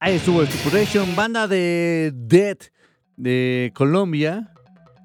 Ahí 0.08 0.16
estuvo 0.16 0.42
el 0.42 0.48
Suppuration, 0.48 1.18
banda 1.18 1.50
de 1.50 2.14
Dead 2.16 2.56
de 3.18 3.74
Colombia, 3.76 4.54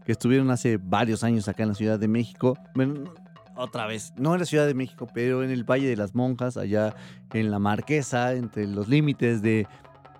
que 0.07 0.13
estuvieron 0.13 0.49
hace 0.53 0.77
varios 0.77 1.25
años 1.25 1.49
acá 1.49 1.65
en 1.65 1.71
la 1.71 1.75
Ciudad 1.75 1.99
de 1.99 2.07
México. 2.07 2.57
Bueno, 2.77 2.95
no- 2.95 3.15
otra 3.57 3.89
vez, 3.89 4.13
no 4.17 4.33
en 4.35 4.39
la 4.39 4.47
Ciudad 4.47 4.65
de 4.65 4.75
México, 4.75 5.09
pero 5.13 5.43
en 5.43 5.51
el 5.51 5.65
Valle 5.65 5.89
de 5.89 5.97
las 5.97 6.15
Monjas, 6.15 6.57
allá 6.57 6.95
en 7.33 7.51
la 7.51 7.59
Marquesa, 7.59 8.33
entre 8.35 8.69
los 8.69 8.87
límites 8.87 9.43
de 9.43 9.67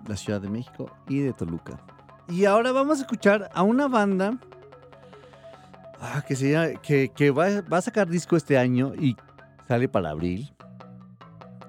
la 0.05 0.17
Ciudad 0.17 0.41
de 0.41 0.49
México 0.49 0.91
y 1.07 1.19
de 1.19 1.31
Toluca. 1.31 1.79
Y 2.27 2.43
ahora 2.43 2.73
vamos 2.73 2.97
a 2.99 3.03
escuchar 3.03 3.49
a 3.53 3.63
una 3.63 3.87
banda 3.87 4.37
ah, 6.01 6.25
que, 6.27 6.35
se 6.35 6.51
llama- 6.51 6.81
que, 6.81 7.09
que 7.15 7.31
va, 7.31 7.61
va 7.61 7.77
a 7.77 7.81
sacar 7.81 8.09
disco 8.09 8.35
este 8.35 8.57
año 8.57 8.91
y 8.99 9.15
sale 9.65 9.87
para 9.87 10.09
abril. 10.09 10.53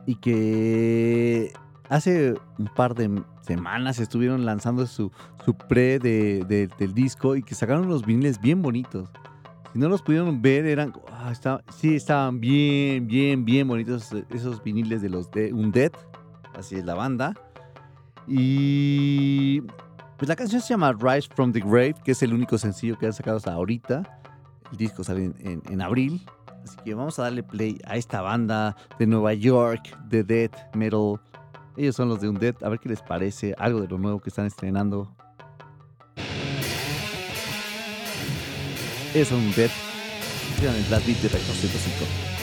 Y 0.04 0.16
que 0.16 1.52
hace 1.88 2.34
un 2.58 2.66
par 2.74 2.94
de 2.94 3.22
semanas 3.42 3.98
estuvieron 3.98 4.44
lanzando 4.46 4.86
su, 4.86 5.10
pre 5.68 5.98
de- 5.98 6.44
de- 6.48 6.68
del 6.78 6.94
disco 6.94 7.36
y 7.36 7.42
que 7.42 7.54
sacaron 7.54 7.86
unos 7.86 8.04
viniles 8.06 8.40
bien 8.40 8.62
bonitos. 8.62 9.10
Si 9.72 9.78
no 9.78 9.88
los 9.88 10.02
pudieron 10.02 10.40
ver, 10.40 10.66
eran. 10.66 10.92
ah, 11.10 11.32
sí, 11.70 11.96
estaban 11.96 12.40
bien, 12.40 13.06
bien, 13.08 13.44
bien 13.44 13.66
bonitos 13.66 14.12
eh, 14.12 14.24
esos 14.30 14.62
viniles 14.62 15.02
de 15.02 15.08
los 15.08 15.30
de 15.32 15.52
Undead. 15.52 15.92
Así 16.56 16.76
es 16.76 16.84
la 16.84 16.94
banda. 16.94 17.34
Y. 18.28 19.62
Pues 20.16 20.28
la 20.28 20.36
canción 20.36 20.60
se 20.62 20.68
llama 20.68 20.92
Rise 20.92 21.28
from 21.34 21.52
the 21.52 21.58
Grave, 21.60 21.94
que 22.04 22.12
es 22.12 22.22
el 22.22 22.32
único 22.32 22.56
sencillo 22.56 22.96
que 22.96 23.06
han 23.06 23.12
sacado 23.12 23.36
hasta 23.38 23.52
ahorita. 23.52 24.20
El 24.70 24.78
disco 24.78 25.02
sale 25.02 25.32
en- 25.40 25.60
en 25.68 25.82
abril. 25.82 26.24
Así 26.62 26.76
que 26.84 26.94
vamos 26.94 27.18
a 27.18 27.22
darle 27.24 27.42
play 27.42 27.78
a 27.86 27.96
esta 27.96 28.22
banda 28.22 28.76
de 28.98 29.06
Nueva 29.06 29.34
York, 29.34 29.98
de 30.08 30.22
Death 30.22 30.54
Metal. 30.74 31.20
Ellos 31.76 31.96
son 31.96 32.08
los 32.08 32.20
de 32.20 32.28
Undead. 32.28 32.62
A 32.62 32.68
ver 32.68 32.78
qué 32.78 32.88
les 32.88 33.02
parece 33.02 33.54
algo 33.58 33.80
de 33.80 33.88
lo 33.88 33.98
nuevo 33.98 34.20
que 34.20 34.30
están 34.30 34.46
estrenando. 34.46 35.14
Es 39.14 39.30
Undead. 39.32 39.70
Las 40.90 41.06
Beat 41.06 41.18
de 41.18 41.28
205. 41.28 42.33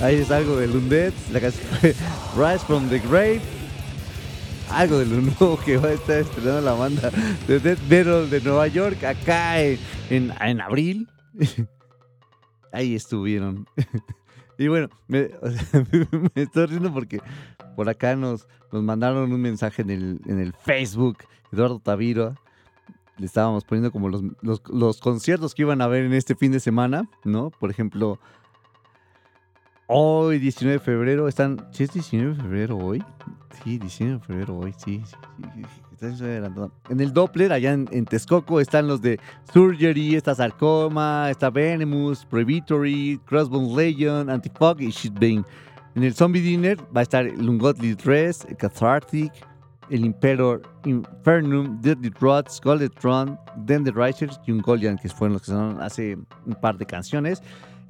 Ahí 0.00 0.16
es 0.16 0.30
algo 0.30 0.56
de 0.56 0.66
Lundet. 0.66 1.12
La 1.30 1.40
canción 1.40 1.66
Rise 2.34 2.64
from 2.66 2.88
the 2.88 2.98
Grave. 3.00 3.42
Algo 4.70 4.98
de 4.98 5.04
lo 5.04 5.20
nuevo 5.20 5.58
que 5.58 5.76
va 5.76 5.88
a 5.88 5.92
estar 5.92 6.20
estrenando 6.20 6.62
la 6.62 6.72
banda 6.72 7.10
de 7.46 7.58
Death 7.58 7.82
Metal 7.88 8.30
de 8.30 8.40
Nueva 8.40 8.66
York 8.68 9.04
acá 9.04 9.60
en, 9.60 9.78
en, 10.08 10.60
abril. 10.60 11.06
Ahí 12.72 12.94
estuvieron. 12.94 13.66
Y 14.58 14.68
bueno, 14.68 14.90
me 15.08 15.30
estoy 16.34 16.66
riendo 16.66 16.92
porque 16.92 17.18
por 17.76 17.88
acá 17.88 18.14
nos, 18.14 18.46
nos 18.70 18.82
mandaron 18.82 19.32
un 19.32 19.40
mensaje 19.40 19.80
en 19.80 19.88
el, 19.88 20.20
en 20.26 20.38
el 20.38 20.52
Facebook, 20.52 21.16
Eduardo 21.50 21.78
Taviro. 21.78 22.34
Le 23.16 23.24
estábamos 23.24 23.64
poniendo 23.64 23.90
como 23.90 24.10
los, 24.10 24.22
los, 24.42 24.60
los 24.68 25.00
conciertos 25.00 25.54
que 25.54 25.62
iban 25.62 25.80
a 25.80 25.86
ver 25.86 26.04
en 26.04 26.12
este 26.12 26.34
fin 26.34 26.52
de 26.52 26.60
semana, 26.60 27.08
¿no? 27.24 27.48
Por 27.48 27.70
ejemplo, 27.70 28.18
hoy, 29.90 30.38
19 30.38 30.78
de 30.78 30.84
febrero, 30.84 31.28
están. 31.28 31.66
¿Sí 31.72 31.84
es 31.84 31.92
19 31.92 32.34
de 32.34 32.42
febrero 32.42 32.78
hoy? 32.78 33.02
Sí, 33.62 33.76
19 33.76 34.18
de 34.18 34.24
febrero 34.24 34.58
hoy, 34.58 34.72
sí. 34.78 35.02
sí, 35.04 35.16
sí, 35.54 35.62
sí, 35.64 36.06
estoy 36.06 36.28
adelantando. 36.28 36.72
En 36.88 37.00
el 37.00 37.12
Doppler, 37.12 37.52
allá 37.52 37.72
en, 37.72 37.88
en 37.90 38.04
Texcoco, 38.04 38.60
están 38.60 38.86
los 38.86 39.02
de 39.02 39.18
Surgery, 39.52 40.14
está 40.14 40.34
Sarcoma, 40.34 41.28
está 41.30 41.50
Venemus, 41.50 42.24
Prohibitory, 42.24 43.20
Crossbones 43.26 43.76
Legion, 43.76 44.30
Antifog 44.30 44.80
y 44.80 44.90
Shitbane. 44.90 45.44
En 45.96 46.04
el 46.04 46.14
Zombie 46.14 46.40
Dinner 46.40 46.78
va 46.96 47.00
a 47.00 47.02
estar 47.02 47.26
el 47.26 47.48
Ungodly 47.48 47.94
Dress, 47.94 48.46
Cathartic, 48.58 49.32
el 49.90 50.04
Imperor, 50.04 50.62
Infernum, 50.84 51.80
Deadly 51.80 52.10
Rods, 52.20 52.60
Golden 52.62 52.90
Throne, 52.90 53.36
Then 53.66 53.82
the 53.82 53.90
Risers 53.90 54.40
y 54.46 54.52
Ungolian, 54.52 54.96
que 54.96 55.08
fueron 55.08 55.32
los 55.34 55.42
que 55.42 55.46
sonaron 55.48 55.82
hace 55.82 56.16
un 56.46 56.54
par 56.60 56.78
de 56.78 56.86
canciones. 56.86 57.42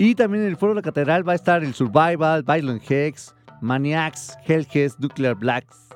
Y 0.03 0.15
también 0.15 0.45
en 0.45 0.49
el 0.49 0.57
Foro 0.57 0.73
de 0.73 0.77
la 0.77 0.83
Catedral 0.83 1.29
va 1.29 1.33
a 1.33 1.35
estar 1.35 1.63
el 1.63 1.75
Survival, 1.75 2.43
Violent 2.43 2.83
Hex, 2.91 3.35
Maniacs, 3.61 4.35
Hellheads, 4.47 4.99
Nuclear 4.99 5.35
Blacks, 5.35 5.91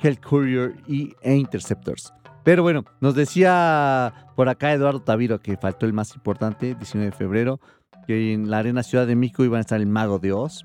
Hell 0.00 0.20
Courier 0.20 0.76
y, 0.86 1.12
e 1.20 1.34
Interceptors. 1.34 2.14
Pero 2.44 2.62
bueno, 2.62 2.84
nos 3.00 3.16
decía 3.16 4.14
por 4.36 4.48
acá 4.48 4.72
Eduardo 4.72 5.02
Taviro 5.02 5.42
que 5.42 5.56
faltó 5.56 5.86
el 5.86 5.92
más 5.92 6.14
importante, 6.14 6.76
19 6.76 7.10
de 7.10 7.16
febrero, 7.16 7.58
que 8.06 8.32
en 8.32 8.48
la 8.48 8.58
Arena 8.58 8.84
Ciudad 8.84 9.08
de 9.08 9.16
México 9.16 9.42
iban 9.42 9.58
a 9.58 9.62
estar 9.62 9.80
el 9.80 9.88
Mago 9.88 10.20
de 10.20 10.30
Oz. 10.30 10.64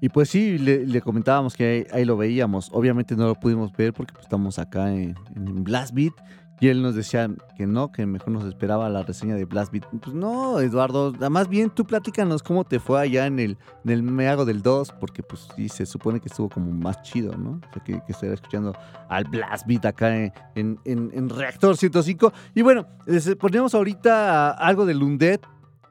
Y 0.00 0.08
pues 0.08 0.30
sí, 0.30 0.56
le, 0.56 1.02
comentábamos 1.02 1.54
que 1.54 1.66
ahí, 1.66 1.86
ahí 1.92 2.06
lo 2.06 2.16
veíamos. 2.16 2.70
Obviamente 2.72 3.14
no 3.14 3.26
lo 3.26 3.34
pudimos 3.34 3.72
ver 3.72 3.92
porque 3.92 4.14
pues, 4.14 4.24
estamos 4.24 4.58
acá 4.58 4.90
en, 4.90 5.14
en 5.36 5.64
Blast 5.64 5.92
Beat. 5.92 6.14
Y 6.60 6.68
él 6.68 6.82
nos 6.82 6.94
decía 6.94 7.26
que 7.56 7.66
no, 7.66 7.90
que 7.90 8.04
mejor 8.04 8.28
nos 8.32 8.44
esperaba 8.44 8.88
la 8.90 9.02
reseña 9.02 9.34
de 9.34 9.46
Blast 9.46 9.72
Beat. 9.72 9.86
Pues 10.02 10.14
no, 10.14 10.60
Eduardo, 10.60 11.12
más 11.30 11.48
bien 11.48 11.70
tú 11.70 11.86
platícanos 11.86 12.42
cómo 12.42 12.64
te 12.64 12.78
fue 12.78 13.00
allá 13.00 13.24
en 13.26 13.38
el, 13.38 13.56
en 13.84 13.90
el 13.90 14.02
Meago 14.02 14.44
del 14.44 14.60
2, 14.60 14.92
porque 15.00 15.22
pues 15.22 15.48
sí, 15.56 15.70
se 15.70 15.86
supone 15.86 16.20
que 16.20 16.28
estuvo 16.28 16.50
como 16.50 16.70
más 16.70 17.00
chido, 17.02 17.34
¿no? 17.36 17.52
O 17.52 17.72
sea, 17.72 17.82
que, 17.82 18.02
que 18.06 18.26
escuchando 18.32 18.74
al 19.08 19.24
Blast 19.24 19.66
Beat 19.66 19.86
acá 19.86 20.14
en, 20.14 20.32
en- 20.54 21.10
en 21.14 21.28
Reactor 21.30 21.78
105. 21.78 22.30
Y 22.54 22.60
bueno, 22.60 22.86
les 23.06 23.34
ponemos 23.36 23.74
ahorita 23.74 24.50
algo 24.50 24.84
de 24.84 24.92
Lundet. 24.92 25.40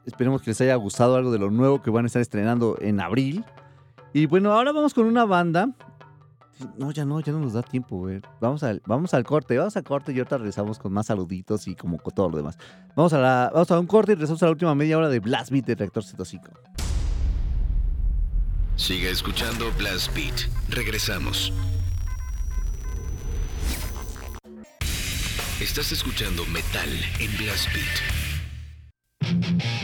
Esperemos 0.05 0.41
que 0.43 0.51
les 0.51 0.61
haya 0.61 0.75
gustado 0.75 1.15
algo 1.15 1.31
de 1.31 1.39
lo 1.39 1.49
nuevo 1.49 1.81
que 1.81 1.89
van 1.89 2.05
a 2.05 2.07
estar 2.07 2.21
estrenando 2.21 2.77
en 2.79 2.99
abril. 3.01 3.43
Y 4.13 4.27
bueno, 4.27 4.53
ahora 4.53 4.71
vamos 4.71 4.93
con 4.93 5.05
una 5.07 5.25
banda 5.25 5.69
no, 6.77 6.91
ya 6.91 7.05
no, 7.05 7.19
ya 7.19 7.31
no 7.31 7.39
nos 7.39 7.53
da 7.53 7.61
tiempo, 7.61 7.97
güey. 7.97 8.21
Vamos 8.39 8.63
al, 8.63 8.81
vamos 8.85 9.13
al 9.13 9.23
corte, 9.23 9.57
vamos 9.57 9.75
al 9.77 9.83
corte 9.83 10.11
y 10.11 10.17
ahorita 10.17 10.37
regresamos 10.37 10.79
con 10.79 10.93
más 10.93 11.07
saluditos 11.07 11.67
y 11.67 11.75
como 11.75 11.97
con 11.97 12.13
todo 12.13 12.29
lo 12.29 12.37
demás. 12.37 12.57
Vamos 12.95 13.13
a, 13.13 13.19
la, 13.19 13.51
vamos 13.53 13.71
a 13.71 13.79
un 13.79 13.87
corte 13.87 14.11
y 14.11 14.15
regresamos 14.15 14.43
a 14.43 14.47
la 14.47 14.51
última 14.51 14.75
media 14.75 14.97
hora 14.97 15.09
de 15.09 15.19
Blast 15.19 15.51
Beat 15.51 15.65
de 15.65 15.75
Reactor 15.75 16.03
105. 16.03 16.51
Siga 18.75 19.09
escuchando 19.09 19.65
Blast 19.77 20.13
Beat. 20.15 20.49
Regresamos. 20.69 21.51
Estás 25.59 25.91
escuchando 25.91 26.45
Metal 26.45 26.89
en 27.19 27.37
Blast 27.37 27.67
Beat. 27.73 29.78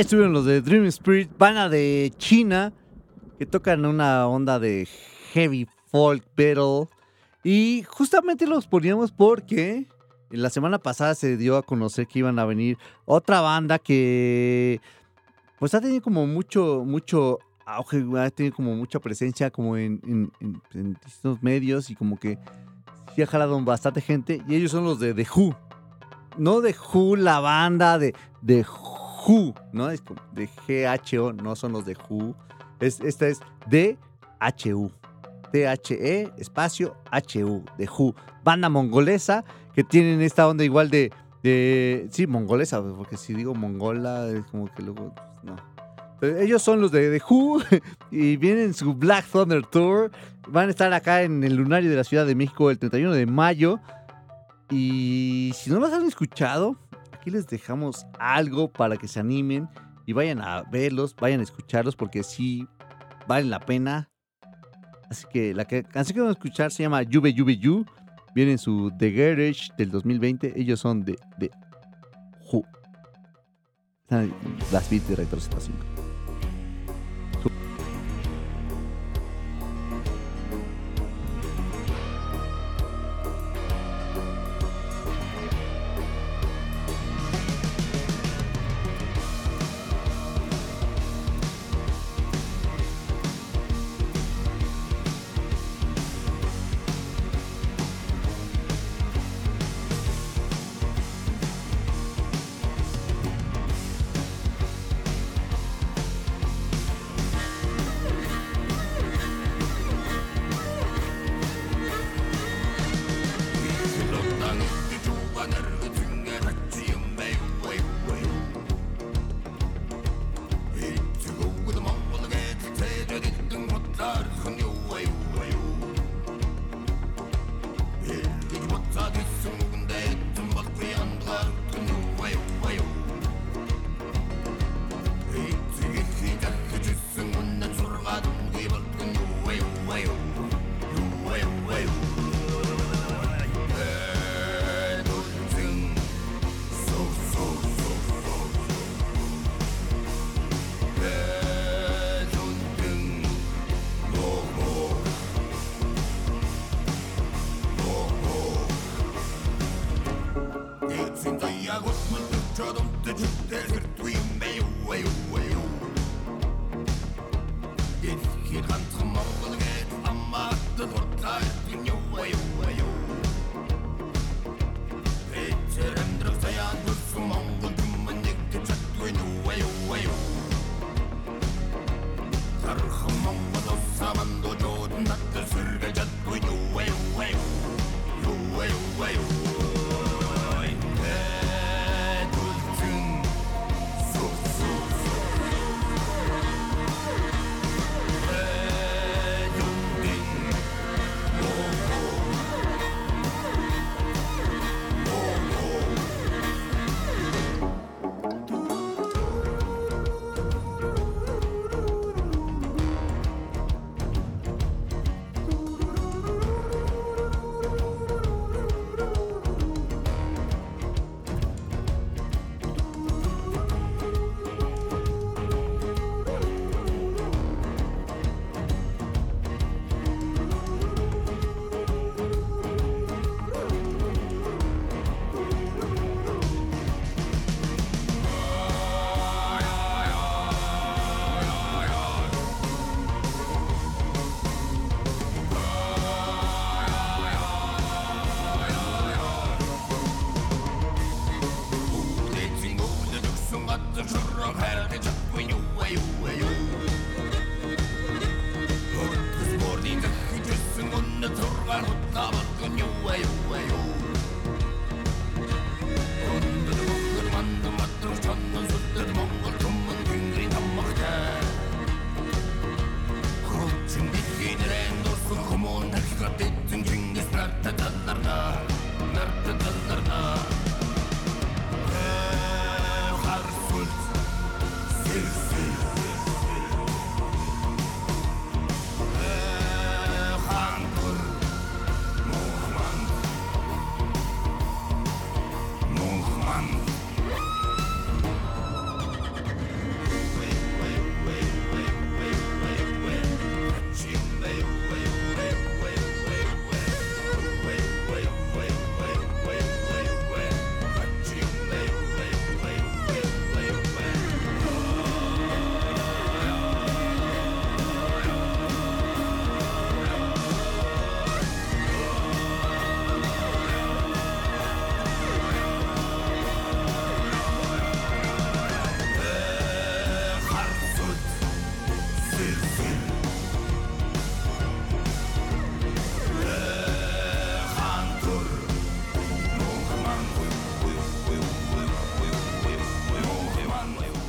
Estuvieron 0.00 0.32
los 0.32 0.46
de 0.46 0.62
Dream 0.62 0.86
Spirit, 0.86 1.30
banda 1.36 1.68
de 1.68 2.10
China, 2.16 2.72
que 3.38 3.44
tocan 3.44 3.84
una 3.84 4.26
onda 4.26 4.58
de 4.58 4.88
heavy 5.34 5.68
folk 5.92 6.24
metal. 6.38 6.88
Y 7.44 7.84
justamente 7.86 8.46
los 8.46 8.66
poníamos 8.66 9.12
porque 9.12 9.88
la 10.30 10.48
semana 10.48 10.78
pasada 10.78 11.14
se 11.14 11.36
dio 11.36 11.58
a 11.58 11.62
conocer 11.62 12.06
que 12.06 12.20
iban 12.20 12.38
a 12.38 12.46
venir 12.46 12.78
otra 13.04 13.42
banda 13.42 13.78
que 13.78 14.80
pues 15.58 15.74
ha 15.74 15.82
tenido 15.82 16.00
como 16.00 16.26
mucho, 16.26 16.82
mucho 16.86 17.38
auge, 17.66 18.02
ha 18.16 18.30
tenido 18.30 18.56
como 18.56 18.74
mucha 18.74 19.00
presencia 19.00 19.50
como 19.50 19.76
en, 19.76 20.32
distintos 21.04 21.42
medios 21.42 21.90
y 21.90 21.94
como 21.94 22.18
que 22.18 22.38
sí 23.14 23.20
ha 23.20 23.26
jalado 23.26 23.62
bastante 23.62 24.00
gente. 24.00 24.42
Y 24.48 24.54
ellos 24.54 24.70
son 24.70 24.84
los 24.84 24.98
de 24.98 25.12
The 25.12 25.26
Who. 25.36 25.54
No 26.38 26.62
de 26.62 26.74
Who, 26.74 27.16
la 27.16 27.40
banda 27.40 27.98
de, 27.98 28.14
de 28.40 28.62
Who, 28.62 28.99
¿no? 29.72 29.90
Es 29.90 30.00
como 30.00 30.20
de 30.32 30.48
G-H-O, 30.48 31.32
no 31.32 31.56
son 31.56 31.72
los 31.72 31.84
de 31.84 31.96
Who. 32.08 32.34
Es, 32.80 33.00
esta 33.00 33.26
es 33.26 33.40
D-H-U. 33.68 34.90
T-H-E, 35.52 36.30
espacio 36.38 36.96
H-U, 37.10 37.64
de 37.76 37.88
Who. 37.88 38.14
Banda 38.44 38.68
mongolesa 38.68 39.44
que 39.74 39.84
tienen 39.84 40.20
esta 40.20 40.48
onda 40.48 40.64
igual 40.64 40.90
de. 40.90 41.12
de 41.42 42.08
sí, 42.10 42.26
mongolesa, 42.26 42.82
porque 42.82 43.16
si 43.16 43.34
digo 43.34 43.54
mongola 43.54 44.28
es 44.28 44.44
como 44.46 44.72
que 44.72 44.82
luego. 44.82 45.14
pues, 46.18 46.32
no. 46.32 46.40
Ellos 46.40 46.62
son 46.62 46.80
los 46.80 46.92
de 46.92 47.18
The 47.18 47.24
Who 47.28 47.62
y 48.10 48.36
vienen 48.36 48.66
en 48.66 48.74
su 48.74 48.94
Black 48.94 49.26
Thunder 49.26 49.64
Tour. 49.66 50.10
Van 50.48 50.68
a 50.68 50.70
estar 50.70 50.92
acá 50.92 51.22
en 51.22 51.42
el 51.44 51.54
Lunario 51.56 51.90
de 51.90 51.96
la 51.96 52.04
Ciudad 52.04 52.26
de 52.26 52.34
México 52.34 52.70
el 52.70 52.78
31 52.78 53.12
de 53.14 53.26
mayo. 53.26 53.80
Y 54.70 55.52
si 55.54 55.70
no 55.70 55.80
los 55.80 55.92
han 55.92 56.06
escuchado, 56.06 56.76
aquí 57.20 57.30
les 57.30 57.46
dejamos 57.46 58.06
algo 58.18 58.72
para 58.72 58.96
que 58.96 59.06
se 59.06 59.20
animen 59.20 59.68
y 60.06 60.12
vayan 60.14 60.40
a 60.40 60.62
verlos, 60.62 61.14
vayan 61.14 61.40
a 61.40 61.42
escucharlos 61.42 61.94
porque 61.94 62.22
sí 62.22 62.66
valen 63.28 63.50
la 63.50 63.60
pena. 63.60 64.08
Así 65.10 65.26
que 65.32 65.54
la 65.54 65.64
que- 65.66 65.82
canción 65.82 66.14
que 66.14 66.20
vamos 66.20 66.36
a 66.36 66.38
escuchar 66.38 66.70
se 66.70 66.82
llama 66.82 67.02
Yuve 67.02 67.32
Yuve 67.34 67.56
Yu. 67.58 67.84
Viene 68.34 68.52
en 68.52 68.58
su 68.58 68.92
The 68.96 69.10
Garage 69.10 69.70
del 69.76 69.90
2020. 69.90 70.52
Ellos 70.58 70.78
son 70.80 71.04
de, 71.04 71.18
de 71.38 71.50
Who. 72.52 72.62
Las 74.72 74.88
beats 74.90 75.08
de 75.08 75.16
Rector 75.16 75.40
5. 75.40 75.60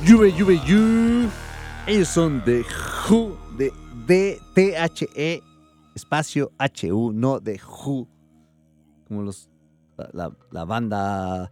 Juve 0.04 0.32
Juve 0.32 0.58
Yu. 0.66 1.28
Ellos 1.86 2.08
son 2.08 2.42
de 2.44 2.64
Who, 3.08 3.36
de 3.56 3.72
D-T-H-E, 4.06 5.42
espacio 5.94 6.50
H-U, 6.58 7.12
no 7.12 7.38
de 7.38 7.60
Who. 7.60 8.08
Como 9.06 9.22
los, 9.22 9.48
la, 10.12 10.64
banda 10.64 11.50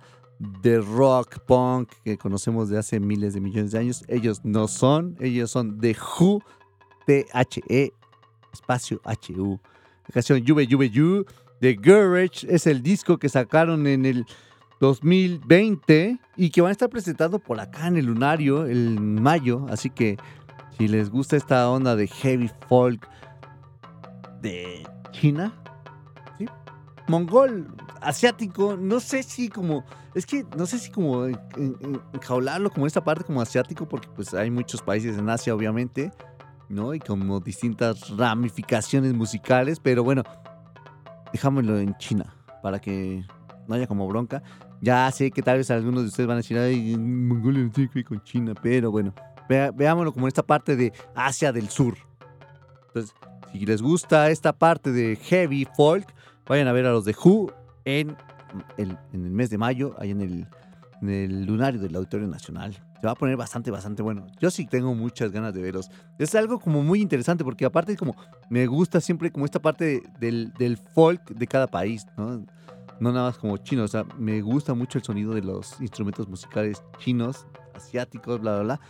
de 0.63 0.81
rock 0.81 1.39
punk 1.47 1.91
que 2.05 2.19
conocemos 2.19 2.69
de 2.69 2.79
hace 2.79 2.99
miles 2.99 3.35
de 3.35 3.41
millones 3.41 3.71
de 3.71 3.79
años. 3.79 4.03
Ellos 4.09 4.41
no 4.43 4.67
son, 4.67 5.17
ellos 5.21 5.53
son 5.53 5.79
de 5.79 5.97
Who, 5.97 6.43
T-H-E, 7.07 7.93
espacio 8.53 9.01
H-U. 9.05 9.61
La 10.09 10.13
canción 10.13 10.45
Juve 10.45 10.67
Juve 10.69 10.91
Yu 10.91 11.25
de 11.61 11.75
Garage 11.75 12.47
es 12.49 12.67
el 12.67 12.83
disco 12.83 13.17
que 13.17 13.29
sacaron 13.29 13.87
en 13.87 14.07
el 14.07 14.27
2020 14.81 16.19
y 16.37 16.51
que 16.51 16.61
van 16.63 16.71
a 16.71 16.73
estar 16.73 16.89
presentando 16.89 17.39
por 17.39 17.61
acá 17.61 17.87
en 17.87 17.97
el 17.99 18.07
Lunario 18.07 18.67
en 18.67 19.23
mayo. 19.23 19.67
Así 19.69 19.91
que 19.91 20.17
si 20.77 20.89
les 20.89 21.11
gusta 21.11 21.37
esta 21.37 21.69
onda 21.71 21.95
de 21.97 22.07
heavy 22.09 22.51
folk 22.69 23.07
de 24.41 24.83
China, 25.13 25.53
¿sí? 26.39 26.47
mongol, 27.09 27.69
asiático, 28.01 28.77
no 28.79 29.01
sé 29.01 29.23
si 29.23 29.49
como, 29.51 29.85
es 30.15 30.25
que 30.25 30.47
no 30.57 30.65
sé 30.65 30.79
si 30.79 30.91
como 30.91 31.27
en- 31.27 31.39
en- 31.57 32.01
enjaularlo 32.15 32.71
como 32.71 32.87
esta 32.87 33.05
parte 33.05 33.25
como 33.25 33.43
asiático, 33.43 33.87
porque 33.87 34.09
pues 34.17 34.33
hay 34.33 34.51
muchos 34.51 34.81
países 34.81 35.19
en 35.19 35.29
Asia 35.29 35.55
obviamente, 35.55 36.11
¿no? 36.71 36.95
Y 36.95 37.01
como 37.01 37.41
distintas 37.41 38.17
ramificaciones 38.17 39.13
musicales, 39.13 39.79
pero 39.81 40.03
bueno, 40.05 40.23
dejámoslo 41.33 41.79
en 41.79 41.95
China 41.99 42.35
para 42.63 42.79
que 42.81 43.27
no 43.69 43.75
haya 43.75 43.87
como 43.87 44.09
bronca. 44.09 44.43
Ya 44.81 45.11
sé 45.11 45.31
que 45.31 45.43
tal 45.43 45.59
vez 45.59 45.71
algunos 45.71 46.03
de 46.03 46.09
ustedes 46.09 46.27
van 46.27 46.37
a 46.37 46.39
decir, 46.39 46.59
ay, 46.59 46.97
Mongolia 46.97 47.63
no 47.63 47.71
tiene 47.71 47.91
que 47.91 48.01
ver 48.01 48.05
con 48.05 48.23
China, 48.25 48.55
pero 48.61 48.91
bueno, 48.91 49.15
veámoslo 49.49 50.13
como 50.13 50.27
esta 50.27 50.43
parte 50.43 50.77
de 50.77 50.93
Asia 51.15 51.53
del 51.53 51.69
Sur. 51.69 51.97
Entonces, 52.89 53.15
si 53.53 53.67
les 53.67 53.83
gusta 53.83 54.31
esta 54.31 54.53
parte 54.53 54.91
de 54.93 55.17
heavy 55.17 55.67
folk, 55.77 56.07
vayan 56.47 56.69
a 56.69 56.73
ver 56.73 56.87
a 56.87 56.93
los 56.93 57.05
de 57.05 57.15
Who 57.15 57.53
en 57.85 58.17
el, 58.77 58.97
en 59.13 59.25
el 59.25 59.31
mes 59.31 59.51
de 59.51 59.59
mayo, 59.59 59.95
ahí 59.99 60.11
en 60.11 60.21
el, 60.21 60.47
en 61.03 61.09
el 61.09 61.45
lunario 61.45 61.81
del 61.81 61.95
Auditorio 61.97 62.29
Nacional. 62.29 62.75
Se 63.01 63.07
va 63.07 63.13
a 63.13 63.17
poner 63.17 63.37
bastante, 63.37 63.71
bastante 63.71 64.03
bueno. 64.03 64.27
Yo 64.41 64.51
sí 64.51 64.67
tengo 64.67 64.95
muchas 64.95 65.31
ganas 65.31 65.55
de 65.55 65.63
verlos. 65.63 65.91
Es 66.19 66.35
algo 66.35 66.61
como 66.61 66.83
muy 66.83 67.01
interesante 67.01 67.45
porque 67.45 67.65
aparte 67.65 67.97
como 67.97 68.15
me 68.51 68.67
gusta 68.67 69.01
siempre 69.01 69.31
como 69.31 69.47
esta 69.47 69.61
parte 69.61 70.03
del, 70.19 70.53
del 70.59 70.77
folk 70.77 71.31
de 71.31 71.47
cada 71.47 71.67
país, 71.67 72.07
¿no? 72.17 72.45
No 73.01 73.13
nada 73.13 73.29
más 73.29 73.39
como 73.39 73.57
chino, 73.57 73.85
o 73.85 73.89
sea, 73.89 74.05
me 74.19 74.41
gusta 74.43 74.75
mucho 74.75 74.99
el 74.99 75.05
sonido 75.05 75.35
de 75.35 75.43
los 75.43 75.81
instrumentos 75.81 76.29
musicales 76.29 76.83
chinos, 76.99 77.47
asiáticos, 77.75 78.41
bla, 78.41 78.57
bla, 78.57 78.63
bla. 78.63 78.81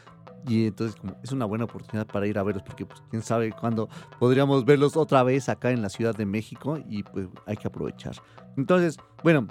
Y 0.46 0.66
entonces 0.66 0.96
como 1.00 1.16
es 1.22 1.32
una 1.32 1.44
buena 1.44 1.64
oportunidad 1.64 2.06
para 2.06 2.26
ir 2.26 2.38
a 2.38 2.42
verlos 2.42 2.62
porque 2.64 2.86
pues 2.86 3.02
quién 3.10 3.22
sabe 3.22 3.52
cuándo 3.52 3.88
podríamos 4.18 4.64
verlos 4.64 4.96
otra 4.96 5.22
vez 5.22 5.48
acá 5.48 5.70
en 5.70 5.82
la 5.82 5.90
Ciudad 5.90 6.14
de 6.14 6.26
México 6.26 6.78
y 6.88 7.02
pues 7.02 7.28
hay 7.46 7.56
que 7.56 7.68
aprovechar. 7.68 8.16
Entonces, 8.56 8.96
bueno, 9.22 9.46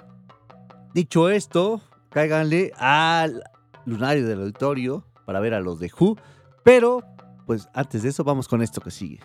dicho 0.92 1.30
esto, 1.30 1.80
cáiganle 2.10 2.72
al 2.76 3.42
lunario 3.86 4.26
del 4.26 4.40
auditorio 4.40 5.06
para 5.26 5.40
ver 5.40 5.54
a 5.54 5.60
los 5.60 5.78
de 5.78 5.90
Who, 5.98 6.16
pero 6.64 7.02
pues 7.46 7.68
antes 7.72 8.02
de 8.02 8.10
eso 8.10 8.24
vamos 8.24 8.48
con 8.48 8.60
esto 8.62 8.80
que 8.80 8.90
sigue. 8.90 9.20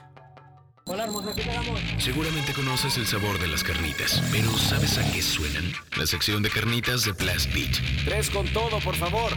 Seguramente 1.97 2.53
conoces 2.53 2.97
el 2.97 3.07
sabor 3.07 3.39
de 3.39 3.47
las 3.47 3.63
carnitas, 3.63 4.21
pero 4.31 4.51
¿sabes 4.57 4.97
a 4.97 5.11
qué 5.11 5.21
suenan? 5.21 5.63
La 5.97 6.05
sección 6.05 6.43
de 6.43 6.49
carnitas 6.49 7.03
de 7.05 7.13
Blast 7.13 7.51
Beat. 7.53 7.71
Tres 8.05 8.29
con 8.29 8.45
todo, 8.47 8.79
por 8.79 8.95
favor. 8.95 9.31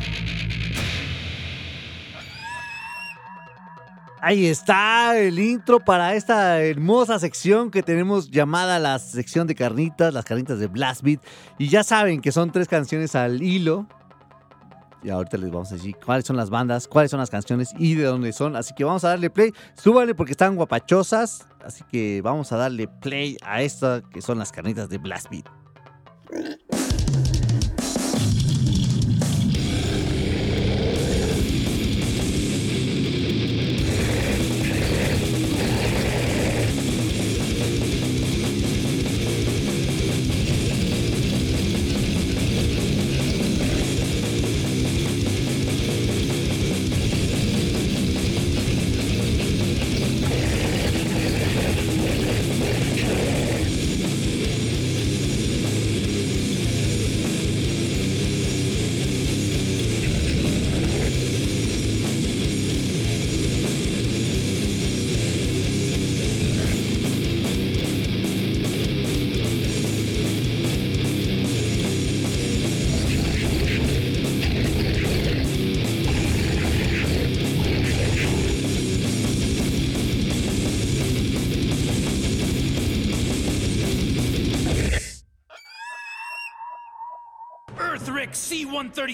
Ahí 4.21 4.47
está 4.47 5.17
el 5.17 5.39
intro 5.39 5.79
para 5.79 6.17
esta 6.17 6.61
hermosa 6.61 7.21
sección 7.21 7.71
que 7.71 7.85
tenemos 7.85 8.31
llamada 8.31 8.81
la 8.81 8.99
sección 8.99 9.47
de 9.47 9.55
carnitas, 9.55 10.13
las 10.13 10.25
carnitas 10.25 10.59
de 10.59 10.67
Blast 10.67 11.03
Beat. 11.03 11.21
Y 11.57 11.69
ya 11.69 11.85
saben 11.85 12.21
que 12.21 12.33
son 12.33 12.51
tres 12.51 12.67
canciones 12.67 13.15
al 13.15 13.43
hilo. 13.43 13.87
Y 15.03 15.11
ahorita 15.11 15.37
les 15.37 15.51
vamos 15.51 15.71
a 15.71 15.77
decir 15.77 15.97
cuáles 16.05 16.25
son 16.25 16.37
las 16.37 16.51
bandas, 16.51 16.89
cuáles 16.89 17.11
son 17.11 17.21
las 17.21 17.31
canciones 17.31 17.73
y 17.79 17.95
de 17.95 18.05
dónde 18.05 18.33
son. 18.33 18.57
Así 18.57 18.75
que 18.75 18.85
vamos 18.85 19.05
a 19.05 19.09
darle 19.11 19.31
play. 19.31 19.53
Súbanle 19.75 20.15
porque 20.15 20.33
están 20.33 20.57
guapachosas. 20.57 21.47
Así 21.65 21.85
que 21.91 22.21
vamos 22.23 22.53
a 22.53 22.57
darle 22.57 22.89
play 22.89 23.37
a 23.43 23.63
esta 23.63 24.03
que 24.11 24.23
son 24.23 24.39
las 24.39 24.53
carnitas 24.53 24.89
de 24.89 24.99
Blast 24.99 25.31
Beat. 25.31 25.47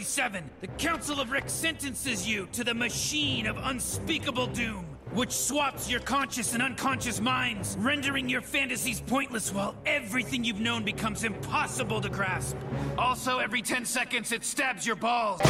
C-137, 0.03 0.43
the 0.61 0.67
Council 0.67 1.21
of 1.21 1.31
Rick 1.31 1.49
sentences 1.49 2.27
you 2.27 2.49
to 2.53 2.65
the 2.65 2.75
machine 2.75 3.47
of 3.47 3.57
unspeakable 3.63 4.49
doom, 4.49 4.85
which 5.13 5.31
swaps 5.31 5.89
your 5.89 6.01
conscious 6.01 6.55
and 6.55 6.63
unconscious 6.63 7.21
minds, 7.21 7.77
rendering 7.79 8.29
your 8.29 8.41
fantasies 8.41 9.01
pointless 9.01 9.53
while 9.53 9.77
everything 9.87 10.43
you've 10.43 10.61
known 10.61 10.85
becomes 10.85 11.23
impossible 11.23 12.01
to 12.01 12.09
grasp. 12.09 12.57
Also, 12.99 13.39
every 13.39 13.63
10 13.63 13.85
seconds, 13.85 14.33
it 14.33 14.45
stabs 14.45 14.87
your 14.87 14.97
balls. 14.97 15.41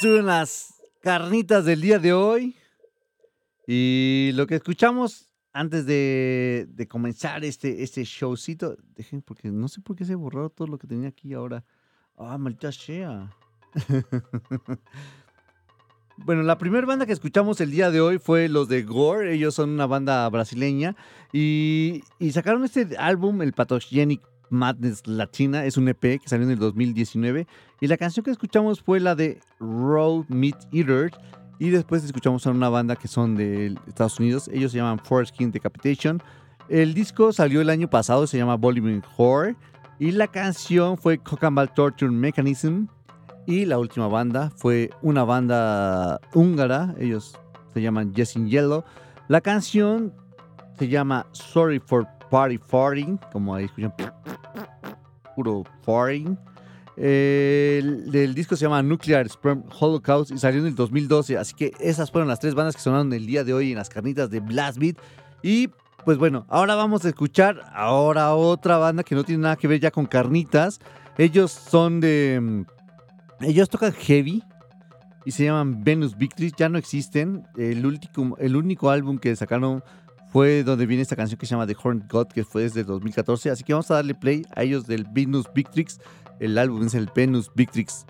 Estuvieron 0.00 0.28
las 0.28 0.80
carnitas 1.02 1.66
del 1.66 1.82
día 1.82 1.98
de 1.98 2.14
hoy. 2.14 2.56
Y 3.66 4.30
lo 4.32 4.46
que 4.46 4.54
escuchamos 4.54 5.26
antes 5.52 5.84
de, 5.84 6.86
comenzar 6.88 7.44
este, 7.44 7.82
este 7.82 8.04
showcito, 8.04 8.78
dejen, 8.94 9.20
porque 9.20 9.50
no 9.50 9.68
sé 9.68 9.82
por 9.82 9.96
qué 9.96 10.06
se 10.06 10.14
borró 10.14 10.48
todo 10.48 10.68
lo 10.68 10.78
que 10.78 10.86
tenía 10.86 11.10
aquí 11.10 11.34
ahora. 11.34 11.66
Ah, 12.16 12.38
maldita 12.38 12.72
sea. 12.72 13.30
Bueno, 16.22 16.42
la 16.42 16.58
primera 16.58 16.86
banda 16.86 17.06
que 17.06 17.14
escuchamos 17.14 17.62
el 17.62 17.70
día 17.70 17.90
de 17.90 18.02
hoy 18.02 18.18
fue 18.18 18.50
los 18.50 18.68
de 18.68 18.82
Gore. 18.82 19.32
Ellos 19.32 19.54
son 19.54 19.70
una 19.70 19.86
banda 19.86 20.28
brasileña 20.28 20.94
y, 21.32 22.02
y 22.18 22.32
sacaron 22.32 22.62
este 22.62 22.94
álbum, 22.98 23.40
el 23.40 23.54
Pathogenic 23.54 24.20
Madness 24.50 25.06
Latina. 25.06 25.64
Es 25.64 25.76
un 25.76 25.88
EP 25.88 26.00
que 26.00 26.22
salió 26.26 26.44
en 26.44 26.52
el 26.52 26.58
2019. 26.58 27.46
Y 27.80 27.86
la 27.86 27.96
canción 27.96 28.24
que 28.24 28.30
escuchamos 28.30 28.82
fue 28.82 29.00
la 29.00 29.14
de 29.14 29.40
Road 29.58 30.26
Meat 30.28 30.68
Eaters. 30.72 31.16
Y 31.58 31.70
después 31.70 32.04
escuchamos 32.04 32.46
a 32.46 32.50
una 32.50 32.68
banda 32.68 32.96
que 32.96 33.08
son 33.08 33.36
de 33.36 33.74
Estados 33.86 34.18
Unidos. 34.18 34.48
Ellos 34.52 34.72
se 34.72 34.78
llaman 34.78 34.98
Foreskin 34.98 35.50
Decapitation. 35.50 36.22
El 36.68 36.94
disco 36.94 37.32
salió 37.32 37.60
el 37.60 37.70
año 37.70 37.90
pasado, 37.90 38.26
se 38.26 38.38
llama 38.38 38.56
Bollywood 38.56 39.02
Horror. 39.16 39.56
Y 39.98 40.12
la 40.12 40.28
canción 40.28 40.96
fue 40.96 41.18
Cocambal 41.18 41.74
Torture 41.74 42.10
Mechanism. 42.10 42.86
Y 43.46 43.64
la 43.66 43.78
última 43.78 44.06
banda 44.06 44.50
fue 44.56 44.90
una 45.02 45.24
banda 45.24 46.20
húngara, 46.34 46.94
ellos 46.98 47.36
se 47.72 47.82
llaman 47.82 48.14
Yes 48.14 48.36
in 48.36 48.48
Yellow. 48.48 48.84
La 49.28 49.40
canción 49.40 50.14
se 50.78 50.88
llama 50.88 51.26
Sorry 51.32 51.80
for 51.80 52.06
Party 52.30 52.58
Farting, 52.58 53.18
como 53.32 53.54
ahí 53.54 53.64
escuchan, 53.64 53.92
puro 55.34 55.64
farting. 55.82 56.38
El, 56.96 58.34
disco 58.34 58.56
se 58.56 58.66
llama 58.66 58.82
Nuclear 58.82 59.26
Sperm 59.28 59.64
Holocaust 59.80 60.32
y 60.32 60.38
salió 60.38 60.60
en 60.60 60.66
el 60.66 60.74
2012, 60.74 61.38
así 61.38 61.54
que 61.54 61.72
esas 61.80 62.10
fueron 62.10 62.28
las 62.28 62.40
tres 62.40 62.54
bandas 62.54 62.76
que 62.76 62.82
sonaron 62.82 63.12
el 63.12 63.26
día 63.26 63.42
de 63.42 63.54
hoy 63.54 63.70
en 63.70 63.78
las 63.78 63.88
carnitas 63.88 64.28
de 64.30 64.40
Blast 64.40 64.78
Beat. 64.78 64.96
Y 65.42 65.70
pues 66.04 66.18
bueno, 66.18 66.46
ahora 66.48 66.74
vamos 66.74 67.04
a 67.04 67.08
escuchar 67.08 67.62
ahora 67.72 68.34
otra 68.34 68.76
banda 68.78 69.02
que 69.02 69.14
no 69.14 69.24
tiene 69.24 69.42
nada 69.42 69.56
que 69.56 69.68
ver 69.68 69.80
ya 69.80 69.90
con 69.90 70.06
carnitas. 70.06 70.80
Ellos 71.16 71.50
son 71.52 72.00
de... 72.00 72.64
Ellos 73.40 73.70
tocan 73.70 73.92
heavy 73.92 74.42
y 75.24 75.30
se 75.30 75.44
llaman 75.44 75.82
Venus 75.82 76.16
Victory. 76.16 76.52
Ya 76.56 76.68
no 76.68 76.78
existen. 76.78 77.46
El, 77.56 77.86
último, 77.86 78.36
el 78.38 78.56
único 78.56 78.90
álbum 78.90 79.18
que 79.18 79.34
sacaron 79.36 79.82
fue 80.30 80.62
donde 80.62 80.86
viene 80.86 81.02
esta 81.02 81.16
canción 81.16 81.38
que 81.38 81.46
se 81.46 81.50
llama 81.50 81.66
The 81.66 81.76
Horned 81.82 82.04
God, 82.08 82.28
que 82.28 82.44
fue 82.44 82.62
desde 82.62 82.80
el 82.80 82.86
2014. 82.86 83.50
Así 83.50 83.64
que 83.64 83.72
vamos 83.72 83.90
a 83.90 83.94
darle 83.94 84.14
play 84.14 84.42
a 84.54 84.62
ellos 84.62 84.86
del 84.86 85.06
Venus 85.12 85.46
Victrix. 85.54 86.00
El 86.38 86.56
álbum 86.56 86.84
es 86.84 86.94
el 86.94 87.10
Venus 87.14 87.50
Victrix 87.54 88.06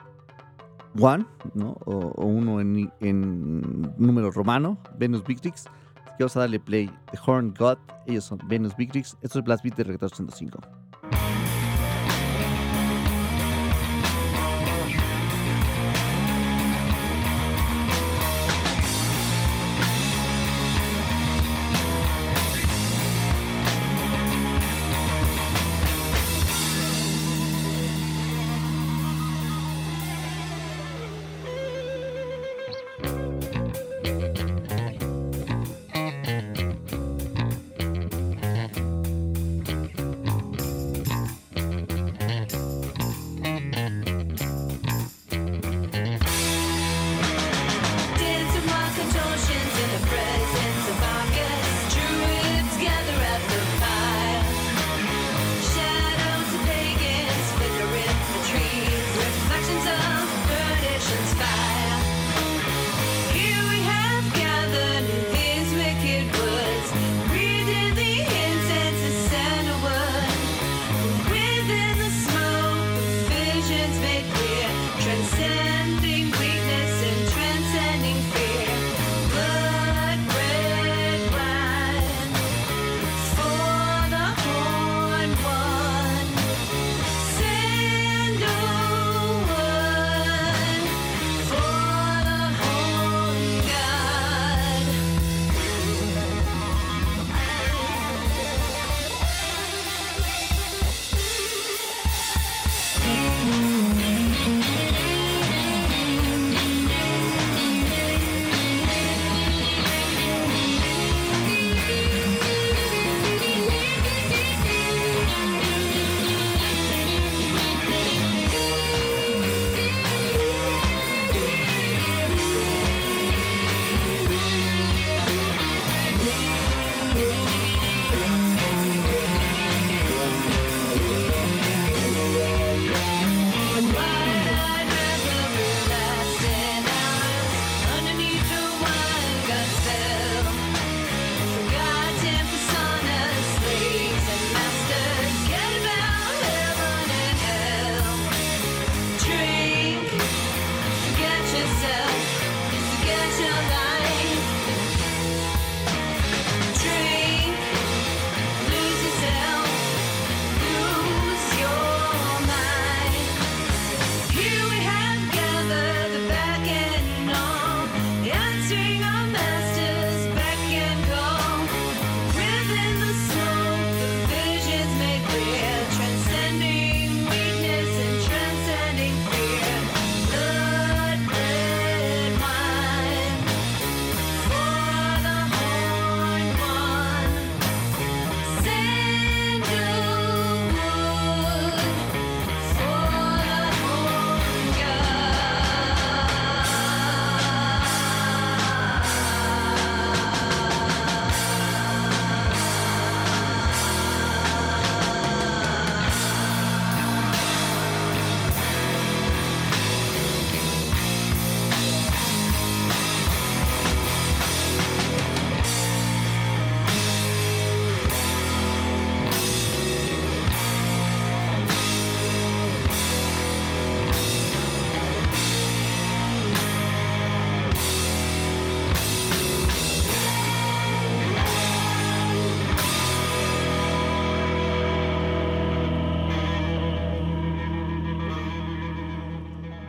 One, 0.98 1.24
¿no? 1.55 1.76
O, 1.84 2.26
uno 2.26 2.60
en, 2.60 3.94
número 3.97 4.30
romano, 4.30 4.78
Venus 4.98 5.24
Victrix. 5.24 5.66
Así 5.66 6.16
que 6.18 6.24
vamos 6.24 6.36
a 6.36 6.40
darle 6.40 6.60
play. 6.60 6.90
The 7.12 7.18
Horned 7.24 7.56
God, 7.59 7.78
ellos 8.06 8.24
son 8.24 8.38
Venus 8.47 8.76
Victrix. 8.76 9.16
Esto 9.22 9.38
es 9.38 9.44
Blast 9.44 9.64
Beat 9.64 9.76
de 9.76 9.84
Rector 9.84 10.10
105. 10.10 10.80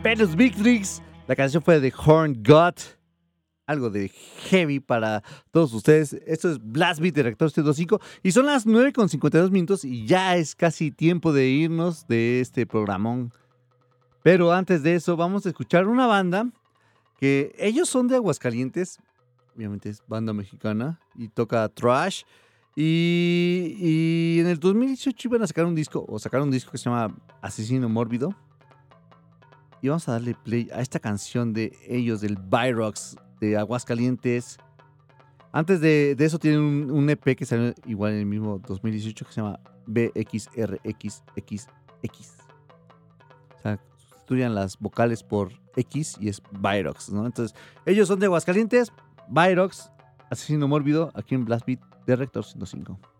Venus 0.02 0.34
Victrix. 0.34 1.00
La 1.28 1.36
canción 1.36 1.62
fue 1.62 1.78
de 1.78 1.92
Horn 1.96 2.42
God. 2.42 2.74
Algo 3.66 3.88
de 3.88 4.08
heavy 4.08 4.80
para 4.80 5.22
todos 5.52 5.72
ustedes. 5.72 6.14
Esto 6.26 6.50
es 6.50 6.58
Blast 6.60 7.00
Beat 7.00 7.14
de 7.14 7.22
Reactor 7.22 7.52
105. 7.52 8.00
Y 8.24 8.32
son 8.32 8.46
las 8.46 8.66
9 8.66 8.92
con 8.92 9.08
52 9.08 9.52
minutos 9.52 9.84
y 9.84 10.04
ya 10.04 10.36
es 10.36 10.56
casi 10.56 10.90
tiempo 10.90 11.32
de 11.32 11.46
irnos 11.46 12.08
de 12.08 12.40
este 12.40 12.66
programón. 12.66 13.32
Pero 14.24 14.52
antes 14.52 14.82
de 14.82 14.96
eso, 14.96 15.16
vamos 15.16 15.46
a 15.46 15.50
escuchar 15.50 15.86
una 15.86 16.08
banda 16.08 16.50
que 17.20 17.54
ellos 17.56 17.88
son 17.88 18.08
de 18.08 18.16
Aguascalientes. 18.16 18.98
Obviamente 19.54 19.88
es 19.88 20.02
banda 20.08 20.32
mexicana 20.32 20.98
y 21.14 21.28
toca 21.28 21.68
trash. 21.68 22.24
Y, 22.74 24.38
en 24.40 24.48
el 24.48 24.58
2018 24.58 25.28
iban 25.28 25.42
a 25.42 25.46
sacar 25.46 25.66
un 25.66 25.74
disco, 25.74 26.04
o 26.08 26.18
sacar 26.18 26.40
un 26.40 26.50
disco 26.50 26.72
que 26.72 26.78
se 26.78 26.90
llama 26.90 27.14
Asesino 27.40 27.88
Mórbido. 27.88 28.34
Y 29.82 29.88
vamos 29.88 30.08
a 30.08 30.12
darle 30.12 30.34
play 30.34 30.70
a 30.72 30.80
esta 30.80 31.00
canción 31.00 31.52
de 31.52 31.76
ellos, 31.88 32.20
del 32.20 32.36
Byrox 32.36 33.16
de 33.40 33.58
Aguascalientes. 33.58 34.58
Antes 35.50 35.80
de, 35.80 36.14
de 36.14 36.24
eso 36.24 36.38
tienen 36.38 36.90
un, 36.90 37.10
EP 37.10 37.36
que 37.36 37.44
salió 37.44 37.74
igual 37.84 38.12
en 38.12 38.20
el 38.20 38.26
mismo 38.26 38.60
2018 38.60 39.26
que 39.26 39.32
se 39.32 39.40
llama 39.40 39.58
BXRXXX. 39.86 41.68
O 43.56 43.60
sea, 43.60 43.80
sustituyan 43.96 44.54
las 44.54 44.78
vocales 44.78 45.24
por 45.24 45.50
X 45.74 46.16
y 46.20 46.28
es 46.28 46.40
Byrox, 46.52 47.10
¿no? 47.10 47.26
Entonces, 47.26 47.58
ellos 47.84 48.06
son 48.06 48.20
de 48.20 48.26
Aguascalientes, 48.26 48.92
Byrox, 49.28 49.90
Asesino 50.30 50.68
Mórbido, 50.68 51.10
aquí 51.14 51.34
en 51.34 51.44
Blast 51.44 51.66
Beat 51.66 51.80
de 52.06 52.14
Rector 52.14 52.44
105. 52.44 53.11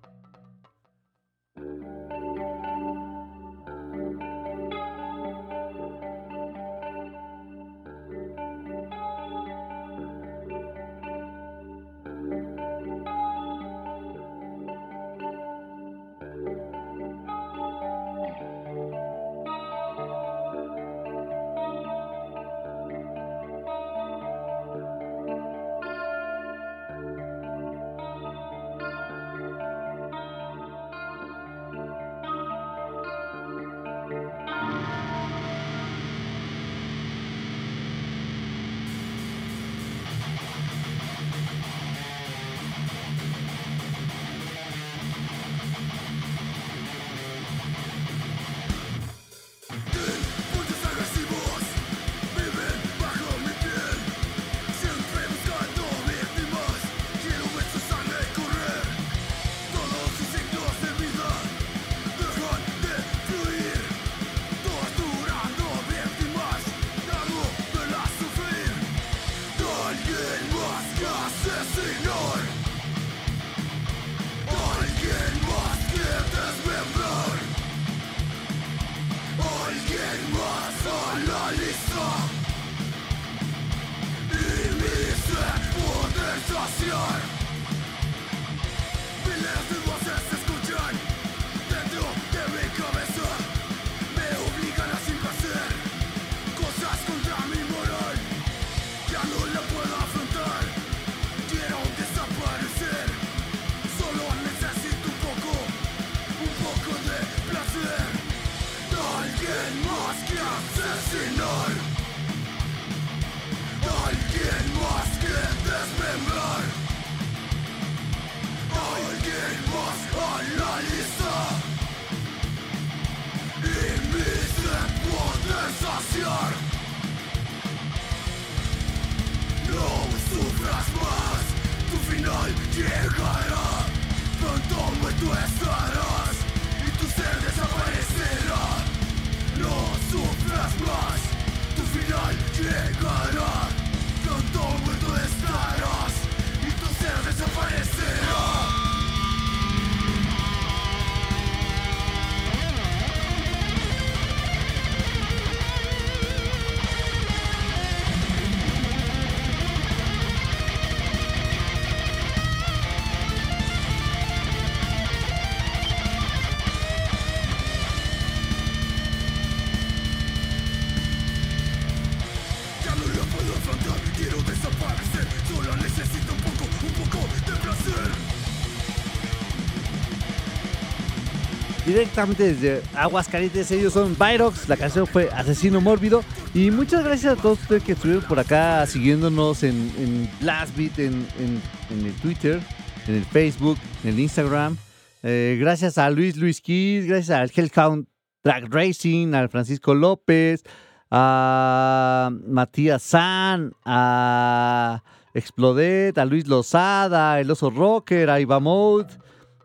Directamente 181.93 182.55
desde 182.55 182.82
Aguascalientes, 182.94 183.70
ellos 183.70 183.93
son 183.93 184.16
Byrox, 184.19 184.66
la 184.66 184.78
canción 184.78 185.06
fue 185.06 185.28
Asesino 185.31 185.78
Mórbido. 185.82 186.24
Y 186.55 186.70
muchas 186.70 187.05
gracias 187.05 187.39
a 187.39 187.43
todos 187.43 187.60
ustedes 187.60 187.82
que 187.82 187.93
estuvieron 187.93 188.24
por 188.24 188.39
acá 188.40 188.86
siguiéndonos 188.86 189.62
en, 189.62 189.74
en 189.98 190.31
Blast 190.40 190.74
Beat, 190.74 190.98
en, 190.98 191.27
en- 191.39 191.60
en 191.90 192.06
el 192.06 192.14
Twitter, 192.14 192.60
en 193.06 193.16
el 193.16 193.24
Facebook, 193.27 193.77
en 194.05 194.10
el 194.10 194.20
Instagram. 194.20 194.78
Eh, 195.23 195.59
gracias 195.60 195.98
a 195.98 196.09
Luis 196.09 196.36
Luis 196.39 196.62
Kiss, 196.62 197.05
gracias 197.06 197.39
al 197.39 197.52
Hellhound 197.55 198.06
Drag 198.43 198.73
Racing, 198.73 199.35
al 199.35 199.51
Francisco 199.51 199.94
López, 199.94 200.64
a 201.10 202.31
Matías 202.47 203.02
San, 203.02 203.73
a 203.85 205.02
Explodet, 205.35 206.16
a 206.16 206.24
Luis 206.24 206.47
Lozada, 206.48 207.39
el 207.39 207.51
Oso 207.51 207.69
Rocker, 207.70 208.31
a 208.31 208.40
Iva 208.40 208.60
Mode, 208.60 209.09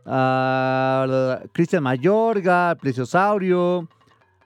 a 0.07 1.41
Cristian 1.51 1.83
Mayorga, 1.83 2.71
al 2.71 2.77
Plesiosaurio, 2.77 3.87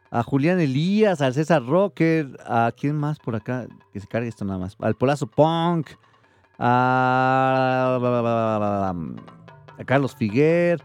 a 0.10 0.24
Julián 0.24 0.60
Elías, 0.60 1.22
al 1.22 1.34
César 1.34 1.64
Rocker, 1.66 2.28
a 2.46 2.72
quién 2.76 2.98
más 2.98 3.20
por 3.20 3.36
acá, 3.36 3.68
que 3.94 4.00
se 4.00 4.08
cargue 4.08 4.28
esto 4.30 4.44
nada 4.44 4.60
más, 4.60 4.76
al 4.80 4.96
Polazo 4.96 5.28
Punk, 5.28 5.90
a, 6.60 7.98
a 9.78 9.84
Carlos 9.86 10.16
Figuer, 10.16 10.84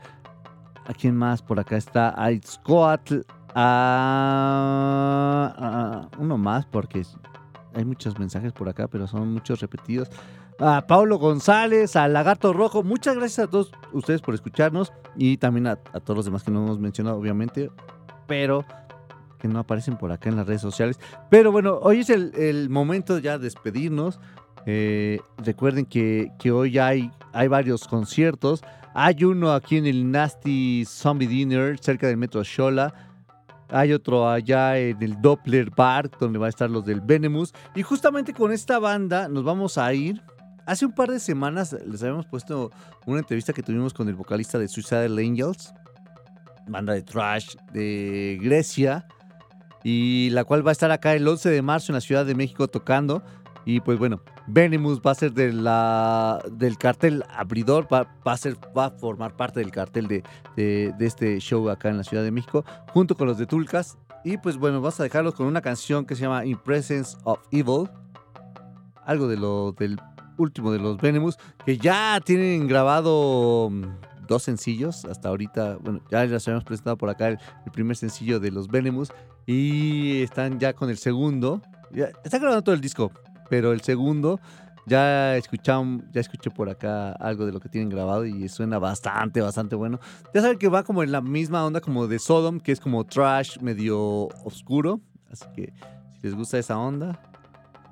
a 0.86 0.92
quién 0.94 1.16
más 1.16 1.42
por 1.42 1.58
acá 1.58 1.76
está, 1.76 2.14
a 2.22 2.30
Itzcoatl, 2.32 3.20
a, 3.54 5.54
a- 5.56 6.08
uno 6.18 6.38
más 6.38 6.66
porque 6.66 7.02
hay 7.74 7.84
muchos 7.84 8.18
mensajes 8.18 8.52
por 8.52 8.68
acá, 8.68 8.88
pero 8.88 9.06
son 9.06 9.32
muchos 9.32 9.60
repetidos. 9.60 10.08
A 10.58 10.86
Paulo 10.86 11.18
González, 11.18 11.96
a 11.96 12.08
Lagarto 12.08 12.54
Rojo, 12.54 12.82
muchas 12.82 13.14
gracias 13.14 13.46
a 13.46 13.50
todos 13.50 13.70
ustedes 13.92 14.22
por 14.22 14.34
escucharnos 14.34 14.90
y 15.14 15.36
también 15.36 15.66
a, 15.66 15.76
todos 15.76 16.16
los 16.16 16.24
demás 16.24 16.44
que 16.44 16.50
no 16.50 16.64
hemos 16.64 16.78
mencionado, 16.78 17.18
obviamente, 17.18 17.70
pero 18.26 18.64
que 19.38 19.48
no 19.48 19.58
aparecen 19.58 19.98
por 19.98 20.12
acá 20.12 20.30
en 20.30 20.36
las 20.36 20.46
redes 20.46 20.62
sociales. 20.62 20.98
Pero 21.28 21.52
bueno, 21.52 21.78
hoy 21.82 22.00
es 22.00 22.10
el, 22.10 22.34
el 22.36 22.70
momento 22.70 23.18
ya 23.18 23.36
de 23.36 23.44
despedirnos. 23.44 24.18
Eh, 24.64 25.20
recuerden 25.38 25.84
que, 25.84 26.32
que 26.38 26.50
hoy 26.50 26.78
hay, 26.78 27.10
hay 27.34 27.48
varios 27.48 27.86
conciertos. 27.86 28.62
Hay 28.94 29.24
uno 29.24 29.52
aquí 29.52 29.76
en 29.76 29.86
el 29.86 30.10
Nasty 30.10 30.84
Zombie 30.86 31.26
Dinner, 31.26 31.78
cerca 31.78 32.06
del 32.06 32.16
Metro 32.16 32.42
Shola. 32.42 32.94
Hay 33.68 33.92
otro 33.92 34.28
allá 34.28 34.78
en 34.78 35.02
el 35.02 35.20
Doppler 35.20 35.70
Bar, 35.70 36.10
donde 36.18 36.38
va 36.38 36.46
a 36.46 36.48
estar 36.48 36.70
los 36.70 36.86
del 36.86 37.02
Venemus. 37.02 37.52
Y 37.74 37.82
justamente 37.82 38.32
con 38.32 38.52
esta 38.52 38.78
banda 38.78 39.28
nos 39.28 39.44
vamos 39.44 39.76
a 39.76 39.92
ir. 39.92 40.22
Hace 40.66 40.84
un 40.84 40.92
par 40.92 41.08
de 41.08 41.20
semanas 41.20 41.76
les 41.86 42.02
habíamos 42.02 42.26
puesto 42.26 42.72
una 43.06 43.20
entrevista 43.20 43.52
que 43.52 43.62
tuvimos 43.62 43.94
con 43.94 44.08
el 44.08 44.16
vocalista 44.16 44.58
de 44.58 44.66
Suicidal 44.66 45.16
Angels, 45.16 45.72
banda 46.66 46.92
de 46.92 47.02
trash 47.02 47.54
de 47.72 48.36
Grecia, 48.42 49.06
y 49.84 50.30
la 50.30 50.42
cual 50.42 50.66
va 50.66 50.72
a 50.72 50.72
estar 50.72 50.90
acá 50.90 51.14
el 51.14 51.26
11 51.26 51.50
de 51.50 51.62
marzo 51.62 51.92
en 51.92 51.94
la 51.94 52.00
Ciudad 52.00 52.26
de 52.26 52.34
México 52.34 52.66
tocando. 52.66 53.22
Y 53.64 53.78
pues 53.78 53.96
bueno, 53.96 54.20
Venemus 54.48 55.00
va 55.00 55.12
a 55.12 55.14
ser 55.14 55.32
del 55.32 56.78
cartel 56.78 57.22
abridor, 57.30 57.86
va, 57.92 58.08
a 58.24 58.36
ser, 58.36 58.56
va 58.76 58.86
a 58.86 58.90
formar 58.90 59.36
parte 59.36 59.60
del 59.60 59.70
cartel 59.70 60.08
de 60.08 60.94
este 60.98 61.38
show 61.38 61.70
acá 61.70 61.90
en 61.90 61.98
la 61.98 62.02
Ciudad 62.02 62.24
de 62.24 62.32
México, 62.32 62.64
junto 62.92 63.16
con 63.16 63.28
los 63.28 63.38
de 63.38 63.46
Tulcas. 63.46 63.98
Y 64.24 64.38
pues 64.38 64.56
bueno, 64.56 64.80
vamos 64.80 64.98
a 64.98 65.04
dejarlos 65.04 65.34
con 65.34 65.46
una 65.46 65.60
canción 65.60 66.04
que 66.04 66.16
se 66.16 66.22
llama 66.22 66.44
In 66.44 66.58
Presence 66.58 67.16
of 67.22 67.38
Evil, 67.52 67.88
algo 69.04 69.28
de 69.28 69.36
lo 69.36 69.70
del 69.70 70.00
último 70.38 70.72
de 70.72 70.78
los 70.78 70.98
Venemus, 70.98 71.36
que 71.64 71.78
ya 71.78 72.20
tienen 72.24 72.66
grabado 72.66 73.70
mm, 73.70 74.26
dos 74.26 74.42
sencillos 74.42 75.04
hasta 75.04 75.28
ahorita. 75.28 75.78
Bueno, 75.80 76.00
ya 76.10 76.24
les 76.24 76.46
habíamos 76.46 76.64
presentado 76.64 76.96
por 76.96 77.10
acá 77.10 77.28
el, 77.28 77.38
el 77.64 77.72
primer 77.72 77.96
sencillo 77.96 78.40
de 78.40 78.50
los 78.50 78.68
Venemus 78.68 79.12
y 79.46 80.22
están 80.22 80.58
ya 80.58 80.72
con 80.72 80.90
el 80.90 80.98
segundo. 80.98 81.62
Ya, 81.92 82.10
están 82.24 82.40
grabando 82.40 82.62
todo 82.62 82.74
el 82.74 82.80
disco, 82.80 83.12
pero 83.48 83.72
el 83.72 83.80
segundo 83.80 84.40
ya 84.86 85.36
escuchamos, 85.36 86.04
ya 86.12 86.20
escuché 86.20 86.50
por 86.50 86.70
acá 86.70 87.12
algo 87.12 87.44
de 87.44 87.52
lo 87.52 87.60
que 87.60 87.68
tienen 87.68 87.90
grabado 87.90 88.24
y 88.24 88.48
suena 88.48 88.78
bastante, 88.78 89.40
bastante 89.40 89.74
bueno. 89.74 89.98
Ya 90.32 90.40
saben 90.40 90.58
que 90.58 90.68
va 90.68 90.84
como 90.84 91.02
en 91.02 91.10
la 91.10 91.20
misma 91.20 91.66
onda 91.66 91.80
como 91.80 92.06
de 92.06 92.20
Sodom, 92.20 92.60
que 92.60 92.72
es 92.72 92.80
como 92.80 93.04
trash 93.04 93.58
medio 93.60 94.28
oscuro. 94.44 95.00
Así 95.30 95.44
que 95.56 95.72
si 96.14 96.20
les 96.22 96.34
gusta 96.34 96.58
esa 96.58 96.78
onda, 96.78 97.20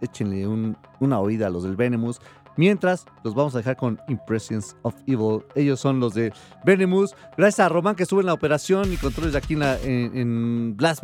échenle 0.01 0.47
un- 0.47 0.77
una 1.01 1.19
oída 1.21 1.47
a 1.47 1.51
los 1.51 1.63
del 1.65 1.77
Venemus. 1.77 2.21
Mientras, 2.57 3.05
los 3.25 3.35
vamos 3.35 3.55
a 3.55 3.59
dejar 3.59 3.77
con 3.77 3.99
Impressions 4.09 4.77
of 4.83 4.95
Evil. 5.09 5.43
Ellos 5.57 5.81
son 5.81 5.99
los 5.99 6.15
de 6.15 6.33
Venemus. 6.65 7.15
Gracias 7.37 7.67
a 7.67 7.69
Román 7.69 7.97
que 7.97 8.05
estuvo 8.05 8.21
en 8.21 8.27
la 8.27 8.33
operación 8.33 8.93
y 8.93 8.97
controles 8.97 9.33
de 9.33 9.39
aquí 9.39 9.55
en, 9.55 9.61
la-. 9.61 10.97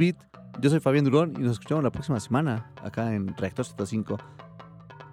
Yo 0.61 0.71
soy 0.71 0.79
Fabián 0.81 1.05
Durón 1.05 1.33
y 1.37 1.41
nos 1.43 1.53
escuchamos 1.53 1.83
la 1.83 1.91
próxima 1.91 2.21
semana 2.21 2.71
acá 2.85 3.13
en 3.15 3.37
Reactor 3.37 3.65
105. 3.65 4.19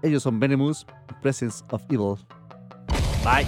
Ellos 0.03 0.21
son 0.21 0.39
Venemus, 0.39 0.85
Impressions 1.09 1.63
of 1.71 1.81
Evil. 1.89 2.15
Bye. 3.23 3.47